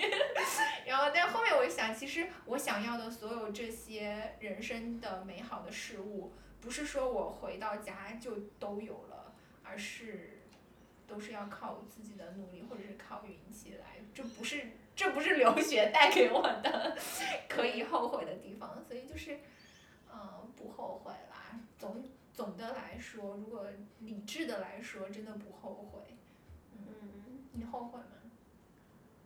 [0.85, 10.41] 然后但后面我就想，其实我想要的所有这些人生的美好的事物，不是说我回到家就都有了，而是
[11.07, 16.97] 都是要靠我自己的努力或者是靠运气来，这不是这不是留学带给我的
[17.47, 19.39] 可以后悔的地方，所以就是
[20.11, 22.03] 嗯不后悔啦，总。
[22.41, 23.67] 总的来说，如果
[23.99, 26.17] 理智的来说，真的不后悔。
[26.73, 28.31] 嗯，你后悔吗？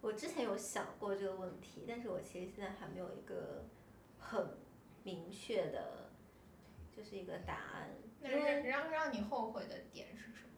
[0.01, 3.63] 我之前有想过这个问题，但是我其实现在还没有一个
[4.19, 4.57] 很
[5.03, 6.09] 明确的，
[6.93, 7.91] 就是一个答案。
[8.19, 10.49] 那让让让你后悔的点是什么？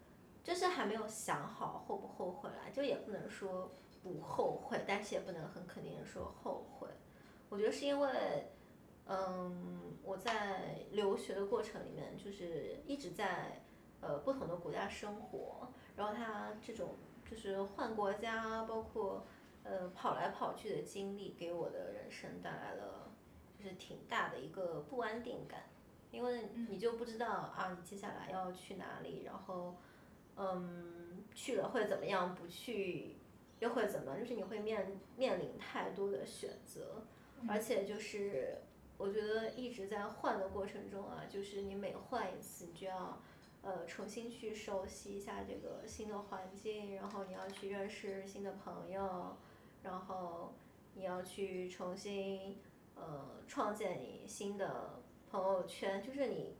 [0.43, 6.87] 就是还没有想好后不后悔啦，就也不能说不后悔，但是也不能很肯定的说后悔。
[7.49, 8.47] 我觉得是因为。
[9.09, 13.63] 嗯，我在留学的过程里面，就是一直在
[14.01, 16.95] 呃不同的国家生活，然后他这种
[17.29, 19.25] 就是换国家，包括
[19.63, 23.09] 呃跑来跑去的经历，给我的人生带来了
[23.57, 25.63] 就是挺大的一个不安定感，
[26.11, 29.77] 因为你就不知道啊，你接下来要去哪里，然后
[30.35, 33.15] 嗯去了会怎么样，不去
[33.59, 37.03] 又会怎么，就是你会面面临太多的选择，
[37.47, 38.57] 而且就是。
[38.97, 43.21] 我觉得一直在换的过程中啊，就是你每换一次，你就要，
[43.61, 49.37] 呃，重新去熟悉一下这个新的环境，然后你要去认识新的朋友，
[49.83, 50.55] 然后
[50.95, 52.57] 你要去重新，
[52.95, 56.57] 呃，创建你新的朋友圈，就是你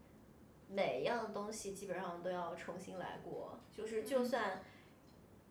[0.70, 4.64] 每样东西基本上都要重新来过，就是就算，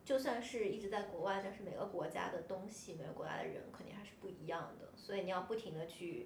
[0.05, 6.25] 就算是一直在国外，但是每个国家的东西，每个国家的人肯定还是不一样的，所以你要不停的去。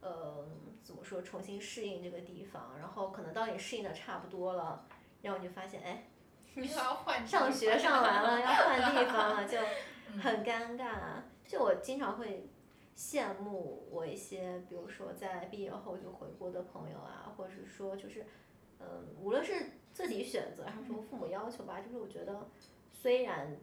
[0.00, 0.46] 呃，
[0.82, 1.20] 怎么说？
[1.22, 4.86] 重新适应这个地方，然后可能当你适应的差不多了，
[5.22, 6.06] 然后你就发现，哎，
[7.26, 9.58] 上学上完了要换地方了，就
[10.20, 11.22] 很尴尬。
[11.46, 12.48] 就我经常会
[12.96, 18.24] 羡慕我一些，比如说在毕业后就回国的朋友啊，或者是说就是，
[18.78, 22.48] 嗯，无论是自己选择还是说父母要求吧，就是我觉得
[22.92, 23.58] 虽然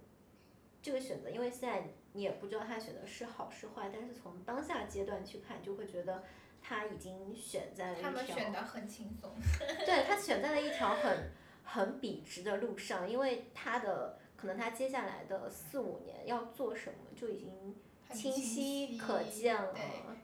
[0.82, 1.90] 这个选择，因为现在。
[2.14, 6.24] 你也不知道他选的是好是坏，但是从当下阶段去看，就会觉得
[6.62, 8.10] 他已经选在了一条。
[8.10, 9.32] 他们选的很轻松。
[9.86, 11.32] 对他选在了一条很
[11.64, 17.76] 很笔直的路上，因为他的可能他接下来的四五年要做什么就已经
[18.12, 19.74] 清晰可见了。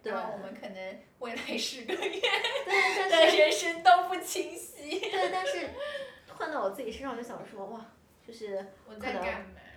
[0.02, 0.12] 对。
[0.12, 2.22] 然后我们可能未来十个月
[3.10, 5.00] 的人生都不清晰。
[5.00, 5.70] 对，但是
[6.36, 7.86] 换到我自己身上，就想说哇，
[8.26, 8.58] 就是
[9.00, 9.24] 可能。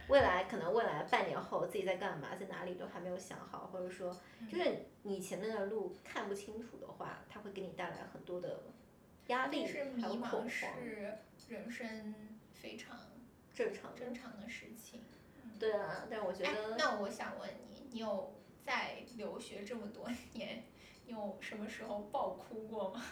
[0.08, 4.16] 未来可能未来半年后自己在干嘛，在哪里都还没有想好，或者说，
[4.48, 8.62] 就是你前面的路看不清楚的话，它会给你带来很多的
[9.26, 10.48] 压力，还有恐慌。
[10.48, 12.14] 是人生
[12.52, 12.96] 非常
[13.52, 15.00] 正常正常的事情。
[15.58, 16.76] 对啊，但我觉得。
[16.76, 20.62] 那我想问你，你有在留学这么多年，
[21.06, 23.02] 你有什么时候爆哭过吗？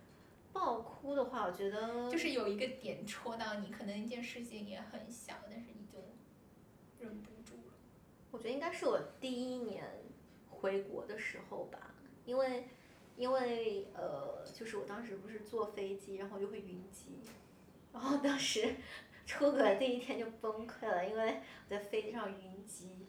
[0.52, 2.10] 爆哭的话，我觉得。
[2.10, 5.66] 就是有一个点戳到你，可能一件事情也很小，但是。
[7.00, 7.74] 忍不住了，
[8.30, 9.84] 我觉得应该是我第一年
[10.48, 11.94] 回国的时候吧，
[12.24, 12.68] 因为
[13.16, 17.20] 因为呃，就是我当时不是坐飞机，然后就会晕机，
[17.92, 18.76] 然后当时
[19.26, 23.06] 出国第一天就崩溃了，因为我在飞机上晕机，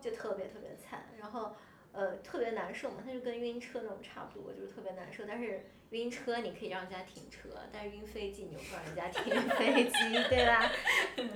[0.00, 1.54] 就特别特别惨，然后
[1.92, 5.66] 呃特别难受嘛，它就跟晕车那种差不多，就是特别难受，但是。
[5.92, 10.70] 晕车你可以让人家停车，但是晕飞机你又不让人家停飞机，对吧？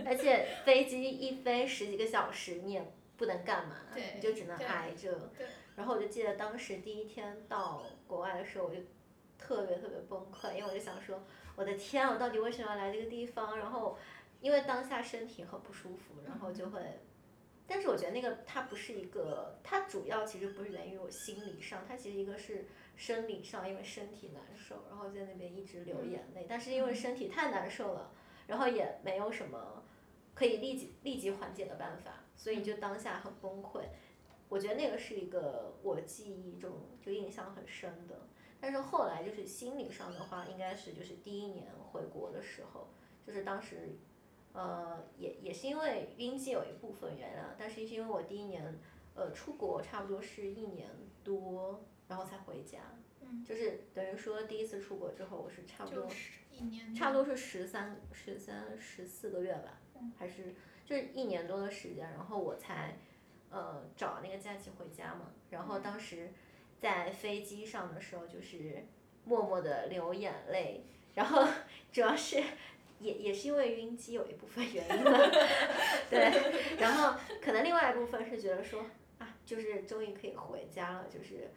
[0.04, 3.76] 而且飞机一飞十几个小时，你也不能干嘛，
[4.14, 5.30] 你就只能挨着。
[5.76, 8.80] 然后我就记得当时第一天到国外的时候，我就
[9.38, 11.22] 特别特别崩溃，因为我就想说，
[11.54, 13.59] 我的天，我到底为什么要来这个地方？
[13.59, 13.98] 然后
[14.40, 16.80] 因为当下身体很不舒服，然后就会。
[17.68, 26.47] 但是我觉得那个它不是一个，它主要其实不是源于我心理上，它其实一个是生理上，因为身体难受，然后在那边一直流眼泪。
[26.49, 28.11] 但是因为身体太难受了，
[28.49, 29.84] 然后也没有什么
[30.34, 33.82] 可以立即立即缓解的办法，所以就当下很崩溃。
[34.49, 38.26] 我觉得那个是一个我记忆中就印象很深的。
[38.61, 42.88] 但是后来就是心理上的话，应该是就是第一年回国的时候，
[43.24, 43.99] 就是当时。
[44.59, 48.80] 呃，也也是因为晕机有一部分原因，但是是因为我第一年，
[49.14, 50.88] 呃，出国差不多是一年
[51.22, 52.78] 多，然后才回家，
[53.44, 56.09] 就是等于说第一次出国之后，我是差不多，
[56.94, 59.80] 差不多是十三、十三、十四个月吧，
[60.18, 60.54] 还是
[60.84, 62.98] 就是一年多的时间，然后我才，
[63.50, 66.32] 呃，找那个假期回家嘛，然后当时
[66.78, 68.84] 在飞机上的时候，就是
[69.24, 70.84] 默默的流眼泪，
[71.14, 71.46] 然后
[71.92, 72.42] 主要是。
[72.98, 75.12] 也也是因为晕机有一部分原因吧，
[76.09, 76.32] 对，
[76.78, 78.90] 然后可能另外一部分是觉得说啊，
[79.47, 81.49] 就是终于可以回家了，就是，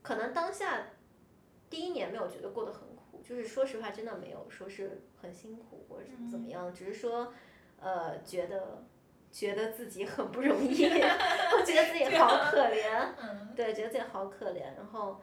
[0.00, 0.86] 可能当下
[1.68, 7.34] 第一年没有觉得过得很苦，就是说实话真的没有说是很辛苦或者怎么样，只是说，
[7.78, 8.84] 呃，觉得
[9.30, 13.08] 觉得自己很不容易， 觉得自己好可怜，
[13.54, 15.20] 对，觉得自己好可怜，然后。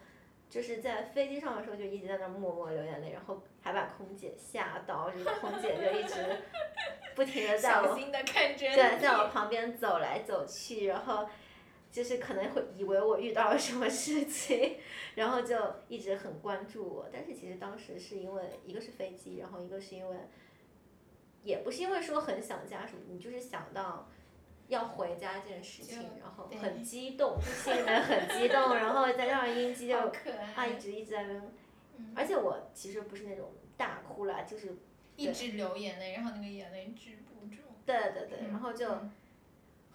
[0.50, 6.14] 就是在飞机上的时候就一直在那默默流眼泪，然后还把空姐吓到，就是空姐就一直
[7.16, 7.96] 不停的在我
[8.76, 11.28] 对在我旁边走来走去，然后
[11.94, 14.78] 就是可能会以为我遇到了什么事情，
[15.16, 15.56] 然后就
[15.88, 17.08] 一直很关注我。
[17.14, 20.18] 但是其实当时是因为一个是飞机，然后一个是因为
[21.44, 24.10] 也不是因为说很想家什么，你就是想到。
[24.70, 29.98] 要回家这件事情，然后很激动，心里面很激动，然后再加上音 机就
[30.56, 31.42] 啊一直一直在那，
[32.16, 34.78] 而且我其实不是那种大哭啦，就是
[35.18, 37.62] 一直流眼泪，然后那个眼泪止不住。
[37.86, 38.88] 对对对，然后就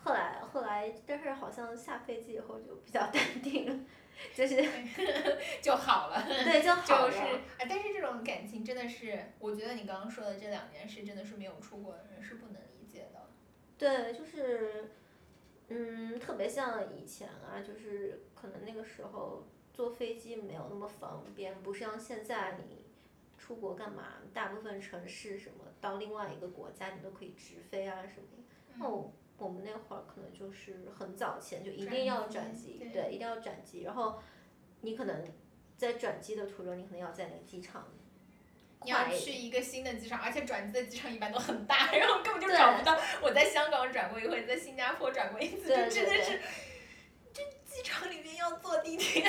[0.02, 3.84] 后来后来，但是好像下飞机以后就比较 淡定了，
[4.34, 4.56] 就是
[5.60, 6.24] 就好了。
[6.26, 7.10] 对，就 好了。
[7.10, 7.20] 就是
[7.58, 13.28] 哎，但是这种感情真的是，我觉得你刚刚说的这两件事，真的是没有出国的人是不能理解的。
[13.76, 14.90] 对，就是，
[15.68, 22.86] 嗯，特别像以前啊，就是可能那个时候坐飞机没有那么方便，不像现在你
[23.36, 28.44] 出国干嘛，大部分城市什么到另外一个国家你都可以直飞啊什么。
[28.76, 34.20] 那我我们那会儿可能就是很早前就一定要转机，对，一定要转机，然后
[34.80, 35.24] 你可能
[35.76, 37.88] 在转机的途中，你可能要在那个机场。
[38.84, 42.96] 你要去一个新的机场，而且转机的机场一般都很大， 然后根本就找不到。
[43.20, 46.40] 我在香港转过一回，在新加坡转过一次，就真的是，
[47.32, 49.24] 这机场里面要坐地铁。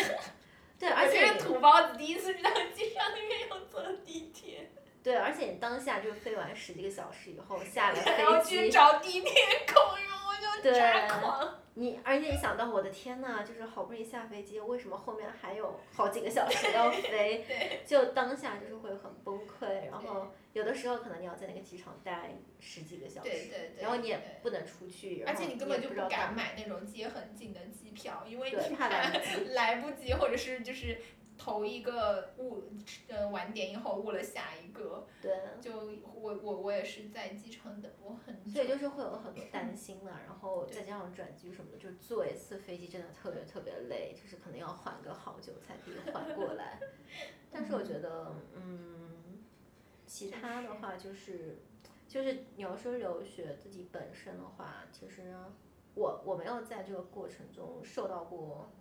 [0.77, 4.69] 对， 而且土包子第一次知道机场里面要坐地铁。
[5.09, 9.31] 对，而且你当下就飞完十几个小时以后下了飞机，然后去找地铁
[9.65, 11.55] 口，然后我就抓狂。
[11.73, 17.43] 你而且你想到我的天呐，就是好不容易下飞机，为什么后面还有好几个小时要飞？
[17.87, 31.01] 就当下就是会很崩溃，然后有的时候可能你要在那个机场待十几个小时，然后你也不能出去，而且你根本就不敢买那种接很近的机票，因为你怕来不及，或者是就是。
[31.49, 32.63] 头一个误，
[33.07, 35.75] 呃，晚点以后误了下一个，对，就
[36.13, 46.79] 我我我也是在机场等过很久，所以就是会有很多担心嘛，然后再加上转机什么的，就坐一次飞机真的特别特别累，就是可能要缓个好久才可以缓过来。
[47.51, 49.39] 但是我觉得，嗯，
[50.05, 51.57] 其他的话就是，
[52.07, 55.33] 就是你要说留学自己本身的话，其实
[55.95, 58.71] 我我没有在这个过程中受到过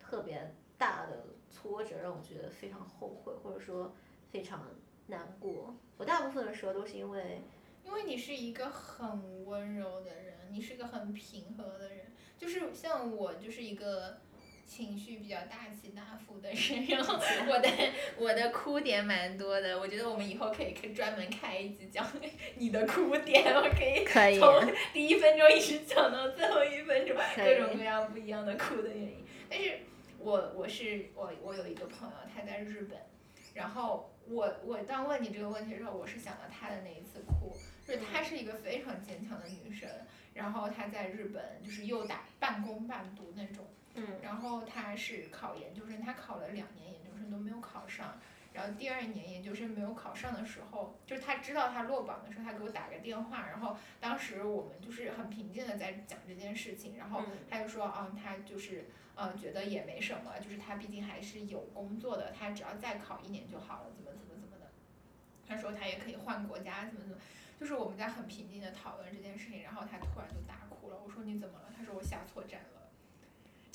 [0.00, 1.26] 特别大的。
[1.54, 3.94] 挫折让我觉得非常后悔，或者说
[4.32, 4.68] 非常
[5.06, 5.76] 难过。
[5.96, 7.42] 我大部分的时候都是因为，
[7.84, 12.06] 因为你是一个很温柔的人，你是个很平和的人。
[12.36, 14.18] 就是像我，就是一个
[14.66, 17.14] 情绪比较大起大伏的人，然后
[17.48, 17.68] 我的
[18.18, 19.78] 我的哭点蛮多的。
[19.78, 22.04] 我觉得我们以后可以可专门开一集讲
[22.56, 29.24] 你的哭点，我可以从第一分钟一直讲到最后一分钟，各种各样不一样的哭的原因。
[29.48, 29.78] 但是。
[30.24, 32.98] 我我是我我有一个朋友，他在日本，
[33.52, 37.54] 然后我我当问你这个问题的时候，我是想到他的那一次哭，
[37.86, 39.86] 就是她是一个非常坚强的女生，
[40.32, 43.66] 然后她在日本就是又打半工半读那种，
[43.96, 48.18] 嗯，然后她是考研究生，她考了两年研究生都没有考上。
[48.54, 58.86] 然后第二年研究生没有考上的时候，就是他知道他落榜的时候，他给我打个电话，然后当时我们就是很平静的在讲这件事情，然后他就说，嗯，他就是
[59.16, 64.70] 嗯觉得也没什么，就是他毕竟还是有工作的，他只要再考一年就好了，怎么怎么怎么的。
[65.46, 67.16] 他说他也可以换国家，怎么怎么，
[67.58, 70.96] 就是我们在很平静的讨论这件事情，然后他突然就大哭了。
[71.04, 71.72] 我说你怎么了？
[71.76, 72.68] 他说我下错站了。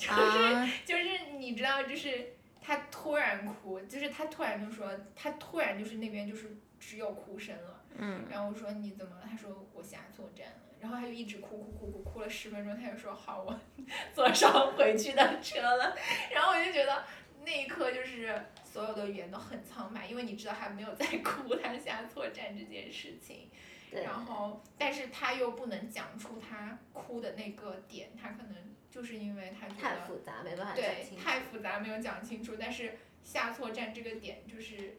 [0.00, 2.32] 就是就是你知道，就是
[2.70, 7.82] 他突然哭，就是他突然就说他突然就是那边就是只有哭声了。
[7.96, 8.24] 嗯。
[8.30, 9.26] 然后我说你怎么了？
[9.28, 10.54] 他说我下错站了。
[10.78, 13.60] 然后他就一直哭哭哭哭哭了十分钟，他就说好，我
[14.14, 15.96] 坐上回去的车了。
[16.32, 17.04] 然后我就觉得
[17.44, 23.50] 那一刻就是所有的语言都很苍白，因为你知道他没有在哭，他下错站这件事情。
[23.90, 28.54] 然后，但是他又不能讲出他哭的那个点，他可能
[28.90, 34.98] 就是因为他觉得太复杂没办法对太复杂没有讲清楚，但是下错站这个点就是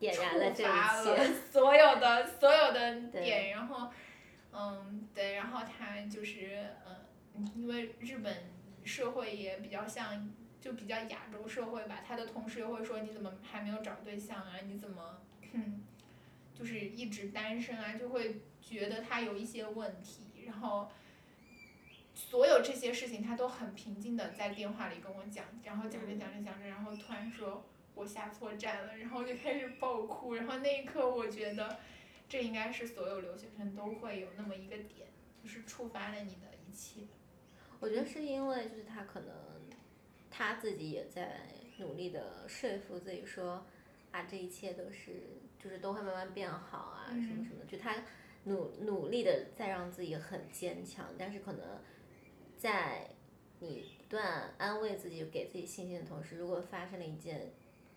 [0.00, 0.22] 触
[0.64, 1.04] 发了
[1.52, 3.90] 所有的 所有的点，然后。
[4.52, 8.50] 嗯，对，然后他就是嗯，因为日本
[8.82, 10.28] 社会也比较像，
[10.60, 12.02] 就比较亚洲社会吧。
[12.04, 14.54] 他的同事又会说你怎么还没有找对象啊？
[14.66, 15.22] 你怎么，
[16.52, 17.92] 就是一直单身啊？
[17.94, 20.42] 就会觉得他有一些问题。
[20.46, 20.90] 然后，
[22.28, 27.64] 所有这些事情他都很平静的在电话里跟我讲，然后讲着讲着讲着，然后突然说
[27.94, 30.34] 我下错站了，然后就开始爆哭。
[30.34, 31.78] 然后那一刻我觉得。
[32.30, 35.08] 这应该是所有留学生都会有那么一个点，
[35.42, 37.00] 就是触发了你的一切。
[37.80, 39.34] 我觉得是因为就是他可能
[40.30, 41.40] 他自己也在
[41.78, 43.66] 努力的说服自己说
[44.12, 47.96] 啊这一切都是就是都会慢慢变好啊什么什么，就他
[48.44, 51.80] 努努力的在让自己很坚强，但是可能
[52.60, 53.08] 在
[53.58, 57.50] 你不断安慰自己给自己信心的同时，如果发生了一件。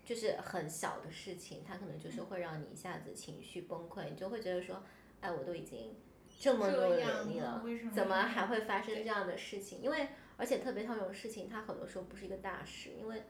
[0.05, 4.83] 就是很小的事情，它可能就是会让你一下子情绪崩溃，你就会觉得说，
[5.21, 5.95] 哎，我都已经
[6.37, 6.95] 这么多努
[7.31, 7.63] 力了，
[7.95, 9.79] 怎么还会发生这样的事情？
[9.81, 13.23] 因为而且特别像这种事情，它很多时候不是一个大事，因为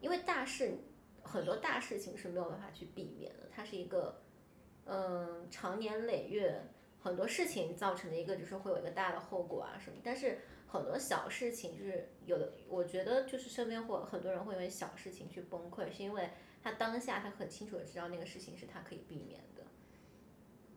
[0.00, 0.76] 因为大事
[1.22, 4.20] 很多大事情是没有办法去避免的，它是一个
[4.86, 6.60] 嗯长年累月
[7.02, 10.38] 很多事情造成的一个，就是会有一个大的后果啊什么，但是。
[10.72, 16.30] 很多小事情就是有的，我觉得就是身边会很多人会因为小事情去崩溃，是因为
[16.62, 19.64] 他当下他很清楚的知道那个事情是他可以避免的，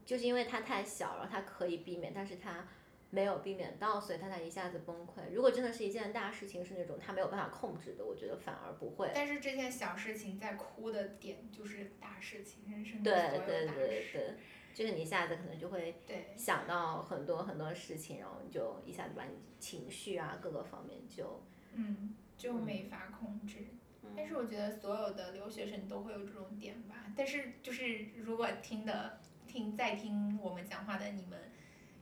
[0.06, 2.68] 就是因为他太小了，他可以避免，但是他
[3.10, 5.34] 没有避免到，所以他才一下子崩溃。
[5.34, 9.12] 如果真的是一件大事情，是那种他没有办法控制的，我觉得反而不会。
[9.16, 14.38] 但是这件小事情在哭的点就是大事情，人生的所有大事。
[14.76, 15.96] 就是你一下子可能就会
[16.36, 21.42] 想到很多很多事情，然后你就一下子把你情绪啊各个方面就
[21.74, 23.68] 嗯就没法控制。
[24.18, 27.06] 但是我觉得所有的留学生都会有这种点吧。
[27.16, 31.40] 但是就是如果听的听在听我们讲话的你们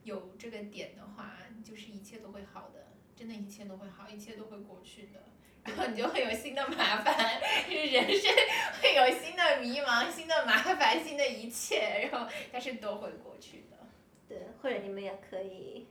[0.03, 5.19] 有这个点的话，就是一切都会好的，真的一切都会好，一切都会过去的。
[5.65, 7.39] 然后你就会有新的麻烦，
[7.69, 8.33] 就是人生
[8.81, 13.77] 会有新的迷茫、新的麻烦、新的一切， 然后但是都会过去的。
[14.27, 15.87] 对，或者你们也可以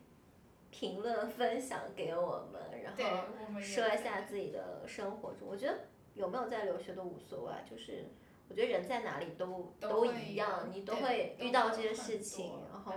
[0.71, 5.49] 评论分享给我们，然后说一下自己的生活中。
[5.49, 8.11] 我觉得有没有在留学都无所谓，就是
[8.51, 12.93] 我觉得人在哪里都都一样，你都会遇到这些事情，然后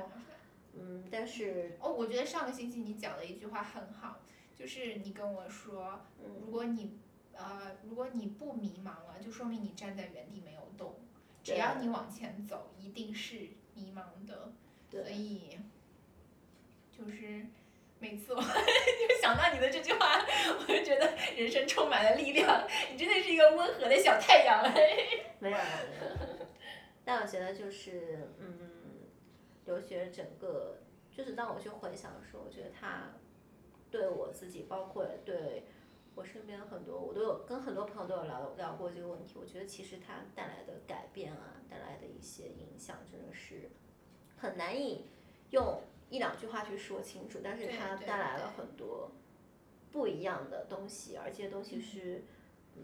[0.78, 4.19] 嗯，但是哦，我觉得上个星期你讲的一句话很好。
[4.57, 5.99] 就是你跟我说，
[6.39, 6.97] 如果你
[7.34, 10.95] 呃，如果你不迷茫了，就说明你站在原地没有动。
[11.43, 14.53] 只要你往前走，一定是迷茫的。
[14.89, 15.57] 所以，
[16.89, 17.45] 就是
[17.99, 20.26] 每次我 就想到你的这句话，
[20.59, 22.65] 我就觉得人生充满了力量。
[22.89, 24.63] 你真的是一个温和的小太阳。
[25.39, 25.57] 没有，没有。
[27.03, 28.57] 但我觉得就是，嗯，
[29.66, 30.78] 留学整个，
[31.11, 33.11] 就是当我去回想的时候，我觉得他。
[33.91, 35.63] 对我自己，包括对
[36.16, 39.36] 我身边很多，我都有跟很多朋友都有聊聊过这个问题。
[39.39, 43.70] 我觉得其实它带来的改变啊，带来的一些影响，真的是
[44.36, 45.05] 很难以
[45.51, 47.39] 用一两句话去说清楚。
[47.41, 49.11] 但是它带来了很多
[49.93, 52.26] 不一样的东西，而这些东西是，
[52.76, 52.82] 嗯，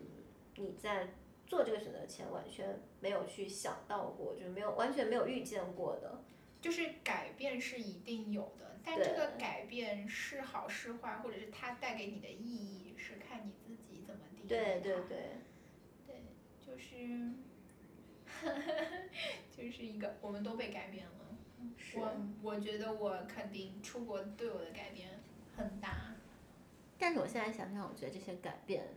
[0.55, 1.15] 你在
[1.45, 6.21] 做这个选择前完全没有去想到过，就是没有完全没有预见过的。
[6.62, 8.78] 就是改变是一定有的。
[8.84, 15.38] 但这个改变是好是坏，或者是它带给你的意义，是看你自己怎么定义对对对，
[16.07, 16.16] 对，
[16.66, 17.32] 就是，
[19.55, 21.12] 就是一个，我们都被改变了。
[21.93, 25.20] 我我觉得我肯定出国对我的改变
[25.55, 26.16] 很大。
[26.97, 28.88] 但是我现在想想，我觉得这些改变，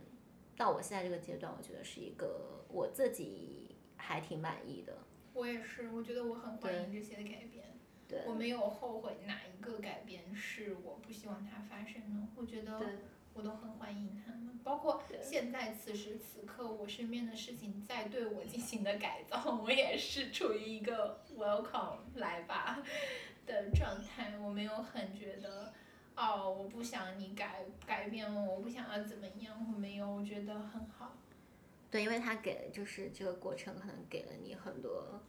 [0.57, 4.97] 到我现在这个阶段，我觉得是一个我自己还挺满意的。
[5.35, 7.65] 我也是，我觉得我很欢迎这些的改变。
[8.25, 12.27] 我没有后悔哪一个改变是我不希望它发生的。
[12.35, 12.79] 我觉得
[13.33, 14.57] 我都很欢迎他们。
[14.63, 22.81] 包括现在此时此刻，我身边的事情在对我进行的改造，我也是处于一个 welcome 来吧
[23.45, 24.37] 的状态。
[24.37, 25.73] 我没有很觉得，
[26.15, 31.17] 哦，我不想你改改变我，我不想要怎么样，我没有，我觉得很好。
[31.91, 35.21] 对，因为他给就是这个过程可能给了你很多，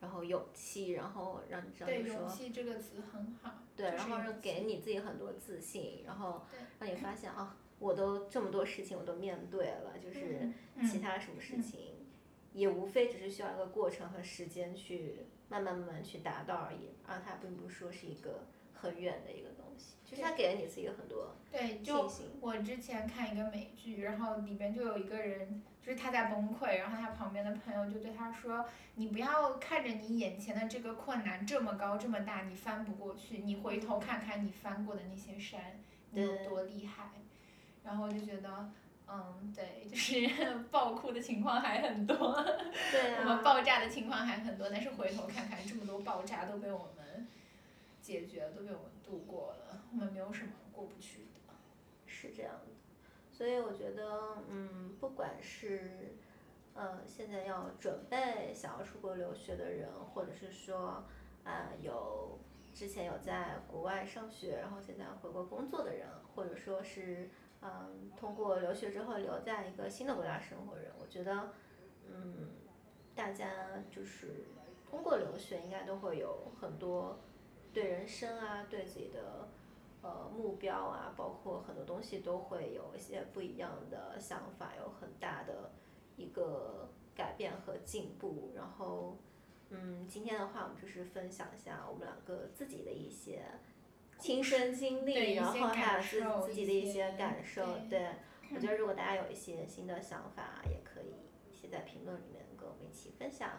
[0.00, 3.52] 然后勇气，然后让你知道说勇气这个词很好。
[3.76, 6.42] 对，然后给你自己很多自信，然后
[6.78, 11.94] 让你发现啊，我都这么多事情我都面对了，就是嗯其他什么事情，
[12.52, 22.10] 也无非只是需要一个过程和时间去慢慢慢慢去达到而已，而它并不是说是一个很远的一个东西，就是它给了你自己很多对，就。
[22.42, 28.66] 我之前看一个美剧，然后里边就有一个人，就是他在崩溃，然后他旁边的朋友就对他说
[28.96, 37.10] ：“你不要看着你眼前的这个困难这么高这么大，你翻不过去，你回头看看你翻过的那些山，你有多厉害。”
[37.82, 38.70] 然后我就觉得，
[39.08, 40.28] 嗯，对，就是
[40.70, 42.16] 爆哭的情况还很多，
[42.92, 47.26] 对我们啊，爆炸的情况还很多，但是回头看看，这么多爆炸都被我们
[48.02, 51.54] 解决了，都被我们度过了，我们没有什么过不去的。
[52.06, 52.69] 是这样的。
[53.40, 56.14] 所以我觉得，嗯，不管是
[56.74, 61.02] 呃现在要准备想要出国留学的人，或者是说
[61.42, 62.38] 啊、有
[62.74, 67.30] 之前有在国外上学，然后现在回国工作的人，或者说是
[67.62, 71.54] 嗯通过留学之后留在一个新的国家生活的人，我觉得
[72.10, 72.50] 嗯
[73.14, 73.48] 大家
[73.90, 74.44] 就是
[74.90, 77.18] 通过留学应该都会有很多
[77.72, 79.48] 对人生啊，对自己的
[80.02, 85.72] 呃目标啊，包括很多东西都会有一些不一样的想法，有很大的
[86.16, 88.52] 一个改变和进步。
[88.54, 89.18] 然后，
[89.68, 93.44] 嗯，今天的话，我们就是分享一下我们两个自己的一些
[94.18, 97.64] 亲身经历，然后还有自自己的一一些些感受。
[97.88, 98.08] 对对，
[98.54, 101.14] 我觉得如果大家有一些新的想法，也可以
[101.52, 103.50] 写在评论里面跟我们一起分享。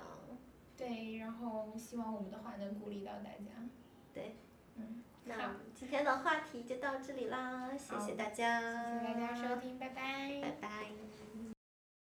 [0.77, 3.69] 对，然后希望我们的话能鼓励到大家。
[4.11, 4.35] 对，
[4.75, 10.39] 嗯，那我们今天的话题就到这里啦，谢谢大家，谢谢大家收听，拜拜。
[10.41, 11.60] 拜拜。